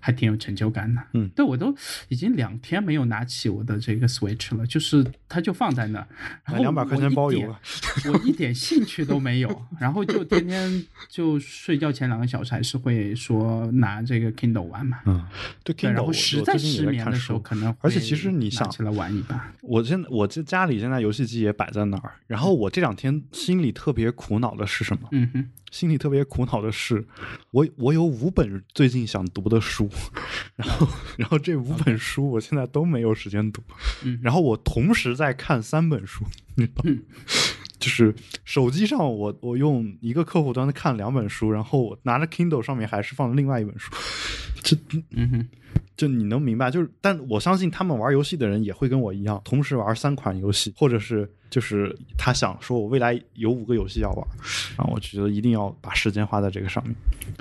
[0.00, 1.02] 还挺有成就感的。
[1.12, 1.74] 嗯对我都
[2.08, 6.08] 已经两天没有拿起我的这个 Switch 了，就是它就放在那儿，
[6.44, 7.60] 然后两百块钱包邮了，
[8.12, 15.00] 我一点兴趣都没有，然后就天天就睡觉前两个小时还是会说拿这个 Kindle 玩嘛。
[15.06, 15.24] 嗯，
[15.62, 19.52] 对对，，Kindle，然后我实在失眠的时候，看书可能而且其实你想起来玩一把。
[19.60, 25.08] 我现在我这家里现在游戏机也摆在那儿，然后我这两天心里特别苦恼的是什么？
[25.12, 27.06] 嗯哼，心里特别苦恼的是，
[27.50, 29.88] 我我有五本最近想读的书，
[30.56, 33.62] 然后然后这五本书我现在都没有时间读，
[34.04, 36.24] 嗯然后我同时在看三本书，
[36.56, 36.96] 你知道吗？
[37.82, 38.14] 就是
[38.44, 43.92] 手机上我我用一个客户端看两本书，然后我拿着 Kindle 上面还是放了另外一本书，
[44.62, 44.76] 这
[45.10, 45.48] 嗯哼，
[45.96, 54.26] 就你能明白，就是，但我相信他们玩游戏的人也会跟我一样，同时玩三款游戏，或者是就是他想说，我未来有五个游戏要玩，
[54.78, 56.96] 然后我觉得一定要把时间花在这个上面。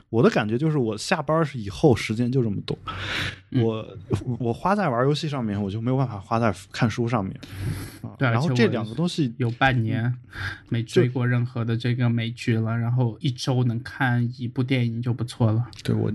[0.09, 2.77] 我的感觉就是，我下班以后时间就这么多，
[3.51, 3.87] 嗯我
[4.37, 7.33] 我花在玩游戏上面，我就没有办法花在看书上面
[8.01, 8.11] 啊。
[8.17, 10.13] 对然后这两个东西有半年
[10.67, 15.65] 没追过任何的这个美剧了，然后一周能看一部电影就不错了。
[15.83, 16.11] 对我，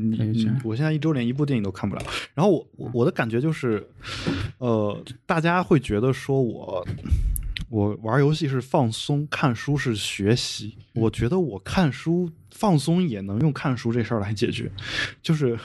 [0.63, 2.03] 我现在一周连一部电影都看不了。
[2.35, 3.89] 然后我我我的感觉就是，
[4.59, 6.87] 呃，大家会觉得说我
[7.69, 10.77] 我玩游戏是放松，看书是学习。
[10.95, 14.71] 我觉得我看书放松也能用看书这事儿来解决，
[15.21, 15.59] 就是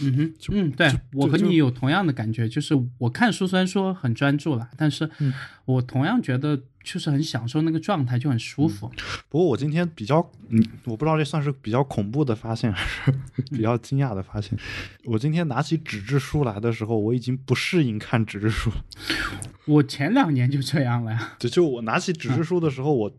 [0.00, 5.32] 嗯哼，嗯，对我和你有同样的感觉，就是我看书虽然说很专注了，但是嗯。
[5.66, 8.90] 我同样觉得就是很享受那个状态，就很舒服。
[9.28, 10.18] 不过我今天比较，
[10.48, 13.12] 嗯，我不知道这算是比较恐怖的发现， 还是
[13.50, 14.58] 比较惊讶的发现。
[15.04, 18.84] 我今天拿起纸质书来的时候，我已经不适应看纸质书了。
[19.66, 23.12] 我前两年就这样了呀， 就就我拿起纸质书的时候，我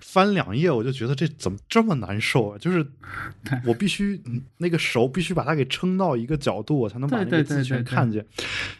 [0.00, 2.58] 翻两页，我就觉得这怎么这么难受啊？
[2.58, 2.86] 就是
[3.66, 8.24] 我必须嗯那个手必须把它给撑到一个角度，我才能把那对对个字对对对全看见。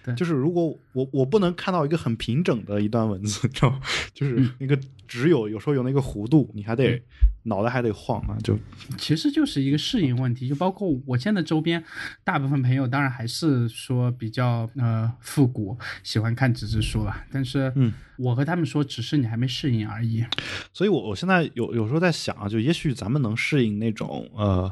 [0.05, 3.81] 对就是如果我我不能看到一个很平整的一段文字，知道吗？
[4.15, 4.28] 就是
[4.59, 7.01] 那个只有有时候有那个弧度，你还得
[7.45, 8.59] 脑袋还得晃啊，就
[8.97, 11.83] 其实就是一个适应问题，就包括我现在周边
[12.25, 17.27] 大部分朋友，当然还是说比较呃复古，喜欢看纸质书吧。
[17.33, 20.25] 但是，嗯，我和他们说，只是你还没适应而已。
[20.73, 24.71] 所以我，我现在有有时候在想啊，就也许咱们能适应那种呃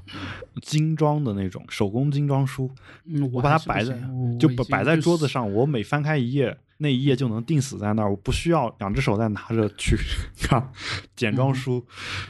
[0.62, 2.70] 精装的那种手工精装书，
[3.06, 3.98] 嗯，我把它摆在
[4.38, 9.96] 就摆在桌子上，我每翻开一页，那一页就能定死在那儿，我不需要两只手再拿着去
[10.40, 10.72] 看
[11.14, 11.82] 简嗯装书。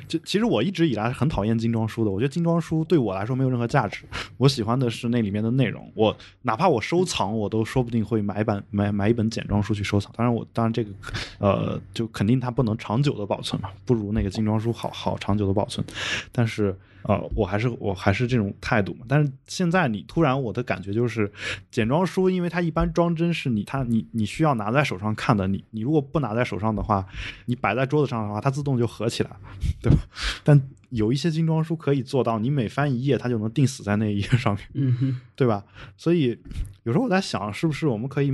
[0.07, 4.05] 就其实我一直以来是很讨厌精装书的，我觉得精装书对我来说没有任何价值。
[4.37, 10.13] 我喜欢的是那里面的内容，我哪怕我收藏，我都说不定会买一本买买一本简装书去收藏。
[10.17, 10.91] 当然我当然这个
[11.39, 15.85] 呃，就肯定它不能长久的保存嘛，不如那个精装书好好长久的保存。
[16.31, 16.77] 但是
[17.09, 19.07] 呃，我还是我还是这种态度嘛。
[19.09, 21.31] 但是现在你突然我的感觉就是，
[21.71, 27.07] 简装书因为它一般装帧是你它你你需要拿在手上看的，你你如果不拿在手上的话，
[27.47, 29.41] 你摆在桌子上的话，它自动就合起来了，
[29.81, 29.99] 对吧？
[30.43, 35.65] 但有一些精装书可以做到，你每翻一页，它就能定死在那一页上面，嗯，对吧？
[35.97, 36.39] 所以
[36.85, 38.33] 有时候我在想，是不是我们可以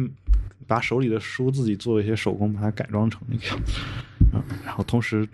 [0.66, 3.72] 把手里的书自己做一些手工，把它改装成那个样子，
[4.32, 5.28] 嗯，然后同时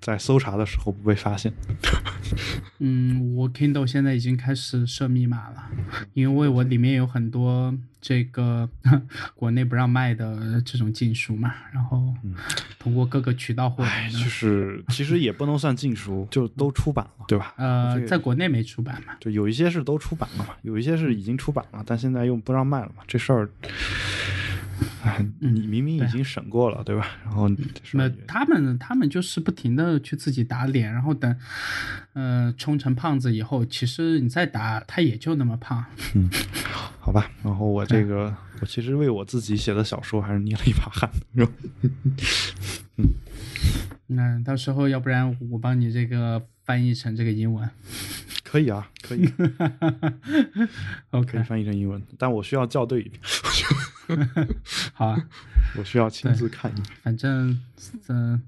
[0.00, 1.52] 在搜查的时候不被发现。
[2.78, 5.70] 嗯，我 Kindle 现在已经开始设密码了，
[6.14, 8.68] 因为我里面有很多这个
[9.34, 12.12] 国内不让卖的这种禁书嘛，然后
[12.78, 14.18] 通过各个渠道获得哎，的。
[14.18, 17.54] 就是 其实也不能算禁书，就都出版了，对吧？
[17.56, 19.14] 呃这，个在国内没出版嘛？
[19.20, 23.68] 就有一些是都出版了嘛，有一些是已经出版了，但现在又不让卖了嘛，这事儿，哎，
[25.40, 27.06] 你明明已经审过了，对吧？
[27.24, 27.48] 然后
[27.92, 31.36] 那他们他们就是不停的去自己打脸，然后等，
[32.14, 35.84] 呃，冲成胖子以后，其实你再打他也就那么胖。
[36.14, 36.28] 嗯
[37.00, 41.10] 好吧，然后我这个，我其实为我自己写的小说还是捏了一把汗。
[42.96, 43.14] 嗯。
[44.06, 47.68] 那到时候要不然我帮你这个翻译成这个英文。
[48.42, 50.68] 可以啊，可以， 可以
[51.10, 53.20] ，OK，翻译成英文，但我需要校对一遍，
[54.92, 55.28] 好啊。
[55.76, 56.84] 我需要亲自看一眼。
[57.02, 57.60] 反正，
[58.08, 58.40] 嗯，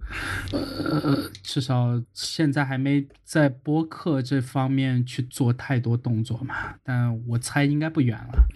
[0.53, 8.47] 呃，至少现在还没在播客这方面去做太多动作嘛，但我猜应该不远了。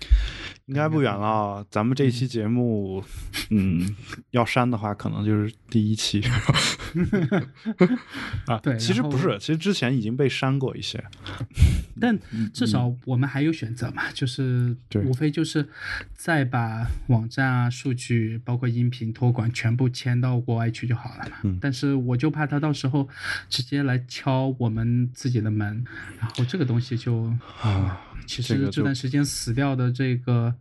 [0.71, 3.03] 应该不远了，咱们这期节目，
[3.51, 3.85] 嗯，
[4.31, 6.23] 要删的话，可能就是第一期
[8.47, 8.57] 啊。
[8.63, 11.03] 对其实不是，其实之前已经被删过一些。
[12.01, 12.17] 但
[12.55, 15.69] 至少我们还有选择嘛，就是对无非就是
[16.15, 21.37] 再把网站啊、数据，包括音频托管全部迁到国外去就好了嘛。
[21.43, 23.09] 嗯但是我就怕他到时候
[23.49, 25.85] 直接来敲我们自己的门，
[26.21, 27.25] 然后这个东西就
[27.61, 30.55] 啊，其实这段时间死掉的这个，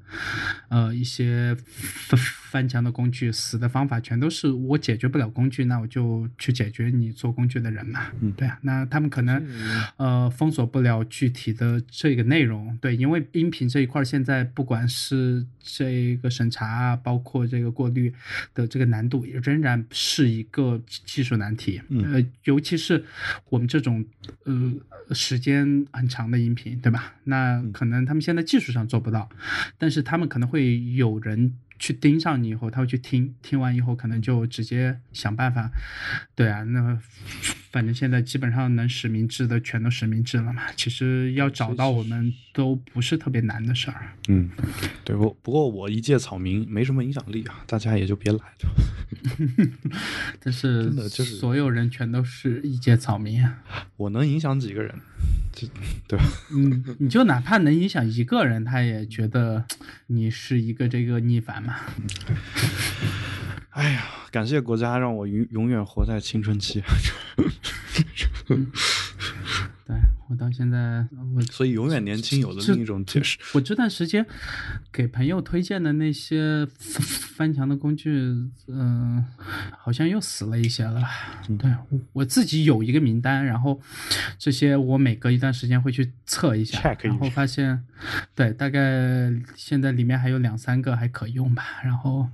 [0.70, 1.56] 呃，一些
[2.50, 8.08] 翻翻墙的工具，死的方法全都是我解决不了工具，那我就去解决你做工具的人嘛。
[8.22, 9.42] 嗯对啊，那他们可能
[9.98, 18.14] 呃封锁不了具体的这个内容，对，因为音频这一块儿现在不管是这个审查啊，包括这个过滤
[18.54, 21.82] 的这个难度，也仍然是一个技术难题。
[21.88, 23.06] 嗯呃，尤其是
[23.50, 24.04] 我们这种
[24.44, 24.74] 呃
[25.14, 27.14] 时间很长的音频，对吧？
[27.24, 29.30] 那可能他们现在技术上做不到，
[29.78, 31.54] 但是他们可能会有人。
[31.80, 35.72] 去盯上你以后，他会去听，听完以后可能就直接想办法，
[36.36, 37.00] 对啊，那
[37.72, 40.64] 反正现在基本上能实名制的全都实名制了嘛。
[40.76, 44.12] 其实要找到我们都不是特别难的事儿。
[44.28, 44.50] 嗯，
[45.04, 48.46] 对，我不过我一介草民，没什么影响力啊，大家也就别来了。
[50.40, 53.64] 但是真的就是所有人全都是一介草民啊。
[53.98, 54.96] 我能影响几个人，
[55.52, 55.68] 这
[56.08, 56.26] 对吧？
[56.52, 59.66] 嗯，你就哪怕能影响一个人，他也觉得
[60.08, 61.76] 你是一个这个逆反嘛。
[63.72, 66.84] 哎呀，感谢国家让我永永远活在青春期，
[68.48, 68.58] 对
[70.30, 73.38] 我到现在，我所以永远年轻有了另一种解释。
[73.54, 74.26] 我这段时间
[74.92, 78.12] 给朋友推荐的那些翻翻墙的工具，
[78.68, 79.26] 嗯、
[79.78, 81.02] 好像又死了一些了。
[81.58, 83.80] 对我我自己有一个名单，然后
[84.38, 87.84] 这些我每隔一段时间会去测一下然后发现，
[88.36, 91.64] 对，大概现在里面还有两三个还可用吧。
[91.84, 92.28] 然后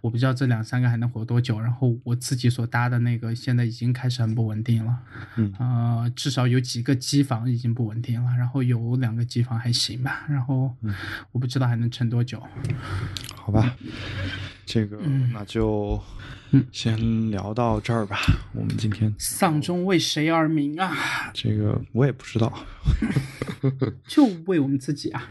[0.00, 1.60] 我不知道这两三个还能活多久。
[1.60, 4.98] 然后我自己所搭的那个现在已经开始很不稳定了。
[5.36, 10.76] 嗯呃，至少有几个机房已经不稳定了，然后有两个机房还行吧，然后
[11.32, 12.42] 我不知道还能撑多久。
[13.36, 13.76] 好吧，
[14.66, 14.98] 这个
[15.32, 16.00] 那就
[16.72, 18.18] 先聊到这儿吧。
[18.54, 20.94] 我们今天丧钟为谁而鸣啊？
[21.32, 22.52] 这个我也不知道，
[24.06, 25.28] 就为我们自己啊！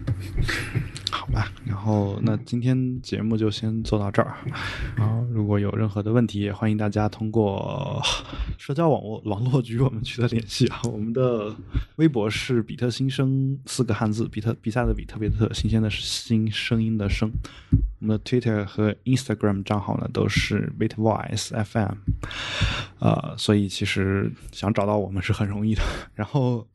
[1.11, 1.51] 好吧。
[1.65, 4.35] 然后那今天节目就先做到这儿。
[4.95, 8.01] 然后如果有任何的问题，也欢迎大家通过
[8.57, 10.81] 社交网络网络与我们取得联系啊。
[10.83, 11.55] 我们的
[11.95, 17.31] 微博是比特新生四个汉字，比特比赛的比，特别的特，新鲜的新，声音的声。
[18.03, 21.95] 我们的 Twitter 和 Instagram 账号呢都是 BitVoice FM，
[22.99, 25.81] 呃，所以其实想找到我们是很容易的。
[26.13, 26.67] 然后，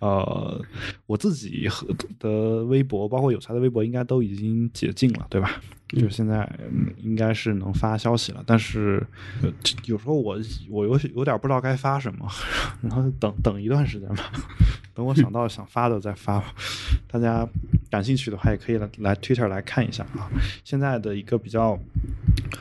[0.00, 0.62] 呃，
[1.06, 5.58] 我自己和的微博，包括有才的微博，应该都已经解禁了，对吧？
[5.88, 9.02] 就现在嗯应该是能发消息了，但是
[9.86, 10.36] 有时候我
[10.68, 12.28] 我有有点不知道该发什么，
[12.82, 14.30] 然后等等一段时间吧，
[14.96, 16.54] 等我想到想发的再发吧。
[17.06, 17.46] 大家
[17.90, 20.30] 感兴趣的话，也可以来来 Twitter 来看一下啊。
[20.64, 21.78] 现在的一个比较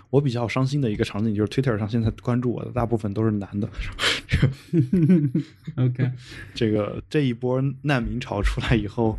[0.09, 3.69] 我比较伤心的一个场景就是 Twitter 上现在关注我的大部分都是男的。
[5.77, 6.11] OK，
[6.53, 9.17] 这个这一波难民潮出来以后，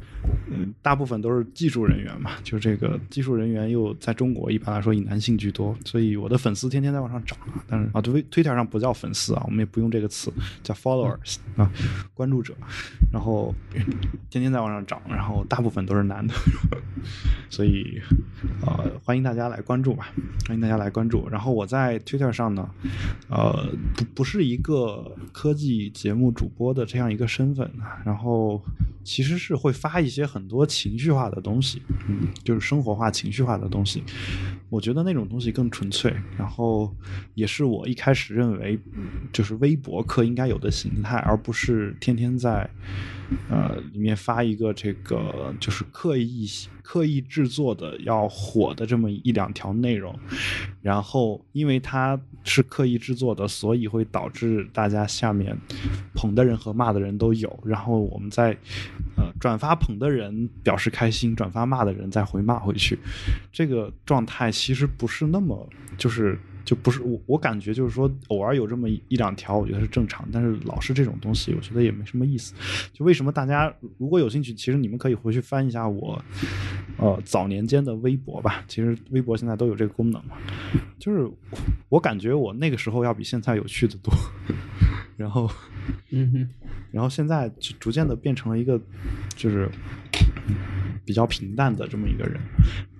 [0.50, 7.64] 嗯，大部分都是技术人员嘛，就这个技术人员又在中国一般来说以男性居多，所以我的粉丝天天在往上涨啊。
[7.66, 10.30] 但是啊，推推特上不叫粉丝啊，我们也不用这个词，
[10.62, 11.70] 叫 followers 啊，
[12.12, 12.54] 关注者。
[13.12, 13.54] 然后
[14.30, 16.34] 天天在往上涨，然后大部分都是男的，
[17.48, 18.00] 所以
[18.66, 20.12] 呃，欢迎大家来关注吧，
[20.46, 21.28] 欢迎大家来关注。
[21.28, 22.68] 然后我在 Twitter 上呢，
[23.28, 27.70] 呃，不不是一个科技节目主播的这样一个身份，
[28.04, 28.62] 然后
[29.04, 34.02] 其实是会发一些很多情绪化的东西，嗯，就是生活化、情绪化的东西。
[34.68, 36.92] 我觉得那种东西更纯粹，然后
[37.34, 38.76] 也是我一开始认为
[39.32, 42.68] 就是微博客应该有的形态，而不是天天在
[43.48, 46.46] 呃里面发一个这个就是刻意
[46.82, 50.16] 刻意制作的要火的这么一两条内容，
[50.82, 55.56] 然后因为它是刻意制作的，所以会导致大家下面
[56.14, 58.56] 捧的人和骂的人都有，然后我们在
[59.16, 62.98] 呃转发捧的人表示开心，转发骂的人再回骂回去，
[63.52, 65.68] 这个状态其实不是那么
[65.98, 66.38] 就是。
[66.66, 70.28] 就不是我，我感觉就是说，偶尔有这么一一两条，我觉得是正常。
[70.32, 72.52] 但是老是这种东西，我觉得也没什么意思。
[72.92, 76.20] 就为什么大家如果有兴趣，其实你们可以回去翻一下我，
[76.98, 78.64] 呃，早年间的微博吧。
[78.66, 80.36] 其实微博现在都有这个功能嘛。
[80.98, 81.30] 就是
[81.88, 84.12] 我感觉我那个时候要比现在有趣的多。
[85.16, 85.48] 然后，
[86.10, 86.48] 嗯哼，
[86.90, 88.78] 然后现在就逐渐的变成了一个，
[89.36, 89.70] 就是
[91.04, 92.40] 比较平淡的这么一个人。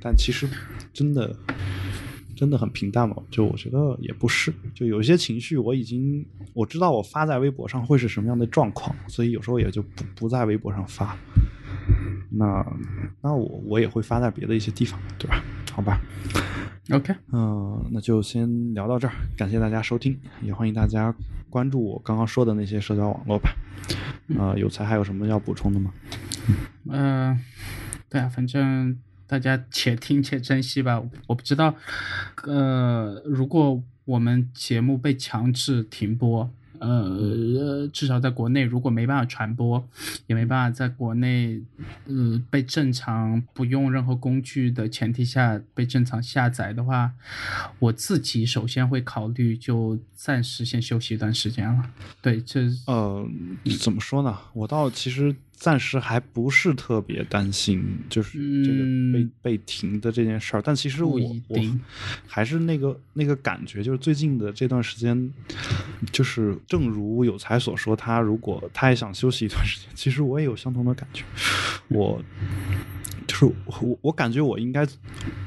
[0.00, 0.48] 但其实
[0.92, 1.36] 真的。
[2.36, 3.16] 真的很平淡吗？
[3.30, 11.16] 就我觉得也不是，就有一些情绪我已经我知道我发在微博上会是什么样的状况，所以有时候也就不不在微博上发。
[12.30, 12.64] 那
[13.22, 15.42] 那我我也会发在别的一些地方，对吧？
[15.72, 16.00] 好吧。
[16.90, 21.12] OK，嗯、那就先聊到这儿，感谢大家收听，也欢迎大家
[21.50, 23.50] 关注我刚刚说的那些社交网络吧。
[24.36, 25.92] 呃，有才还有什么要补充的吗？
[26.88, 27.36] 呃，
[28.08, 28.96] 对啊，反正
[29.26, 31.02] 大家且听且珍惜吧。
[31.26, 31.74] 我不知道，
[32.44, 36.48] 呃，如果我们节目被强制停播，
[36.78, 39.88] 呃，至少在国内如果没办法传播，
[40.26, 41.60] 也没办法在国内，
[42.04, 47.12] 呃，被正常不用任何工具的前提下被正常下载的话，
[47.78, 51.90] 我自己首先会考虑就暂时先休息一段时间了。
[52.20, 53.26] 对，这呃，
[53.80, 54.38] 怎么说呢？
[54.52, 60.62] 我倒其实暂时还不是特别担心，就是这个被、嗯被停的这件事儿。
[60.62, 61.58] 但其实我我
[62.26, 65.32] 还是那个那个感觉，就是最近的这段时间，
[66.12, 71.24] 就是正如有才所说，他如果他也想休息一段时间，其实我也有相同的感觉。
[71.88, 72.22] 我
[73.26, 74.86] 就是我我感觉我应该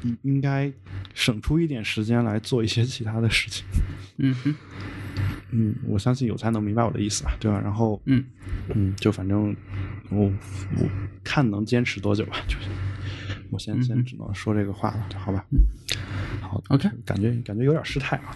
[0.03, 0.71] 应应该
[1.13, 3.65] 省出一点时间来做一些其他的事情。
[4.17, 4.55] 嗯哼，
[5.51, 7.59] 嗯，我相信有才能明白我的意思吧，对吧？
[7.61, 8.23] 然后，嗯
[8.73, 9.55] 嗯，就反正
[10.09, 10.89] 我我
[11.23, 12.67] 看能坚持多久吧，就是
[13.51, 15.45] 我先先只能说这个话了，好吧？
[16.41, 18.35] 好 OK 感觉感觉有点失态啊，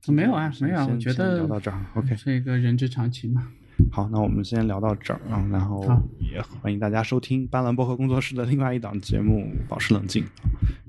[0.00, 3.48] 就没有啊，没有我觉得聊到这儿，OK，这个人之常情嘛。
[3.90, 5.82] 好，那我们先聊到这儿啊，然后
[6.18, 10.22] 也欢迎大家收听斑斓薄荷工作室的另外一档节目《保持冷静》。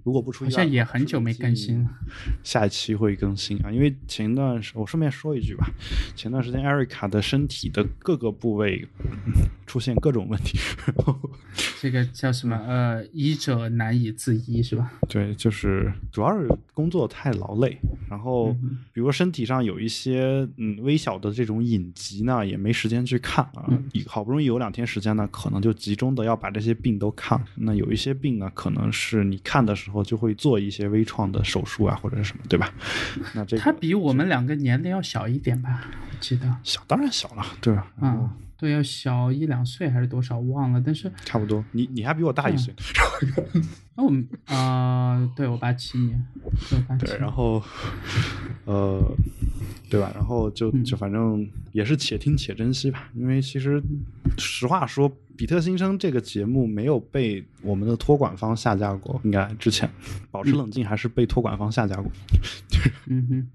[0.04, 1.90] 如果不出意外，好像也很久没更新了。
[2.44, 5.66] 下一期会更新啊，因为前一段时我顺便说一句吧，
[6.16, 9.34] 前段时间艾瑞卡的身体的各个部位嗯
[9.66, 10.58] 出现各种问题，
[11.82, 12.56] 这个叫什么？
[12.68, 14.92] 呃，医者难以自医是吧？
[15.10, 17.78] 对，就是主要是工作太劳累，
[18.10, 27.42] 然后嗯比如说身体上有一些嗯微小的这种隐疾呢，也没时间去看啊，嗯好不容易有两天时间呢，可能就集中的要把这些病都看。
[27.56, 32.72] 那有一些病呢，可能是你看的时候就会做一些微创的手术啊，或者是什么，对吧？
[33.36, 35.82] 那这个他比我们两个年龄要小一点吧？
[36.10, 36.56] 我记得。
[36.64, 37.86] 小当然小了，对吧？
[38.00, 42.74] 然后啊，对，要小一两岁还是多少忘了，但是差不多，你你还比我大一岁，
[43.96, 44.12] 哦，
[44.46, 46.26] 啊、对我八七年，
[47.00, 47.62] 对然后，
[48.66, 49.16] 呃，
[49.90, 50.12] 对吧？
[50.16, 53.82] 然后就就反正也是且听且珍惜吧，因为其实
[54.38, 59.90] 实话说，《比特新生》这个节目没有被我们的托管方下架过，应该之前
[60.32, 62.12] 保持冷静还是被托管方下架过，
[63.08, 63.48] 嗯哼，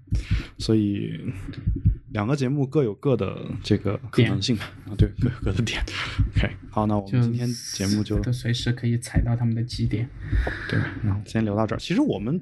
[0.57, 1.19] 所以
[2.11, 5.79] 两个节目各有各的这个可能性吧，啊，对，各有各的点。
[6.35, 10.09] OK，好，那我们今天节目就就随时可以踩到他们的基点。
[10.69, 11.79] 对，然后先聊到这儿。
[11.79, 12.39] 其实我们，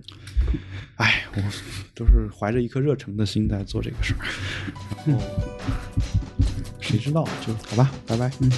[0.96, 1.42] 哎，我
[1.96, 4.26] 都是怀着一颗热诚的心在做这个事儿，
[5.06, 5.24] 然后
[6.80, 8.32] 谁知道就好吧，拜拜。
[8.42, 8.52] 嗯，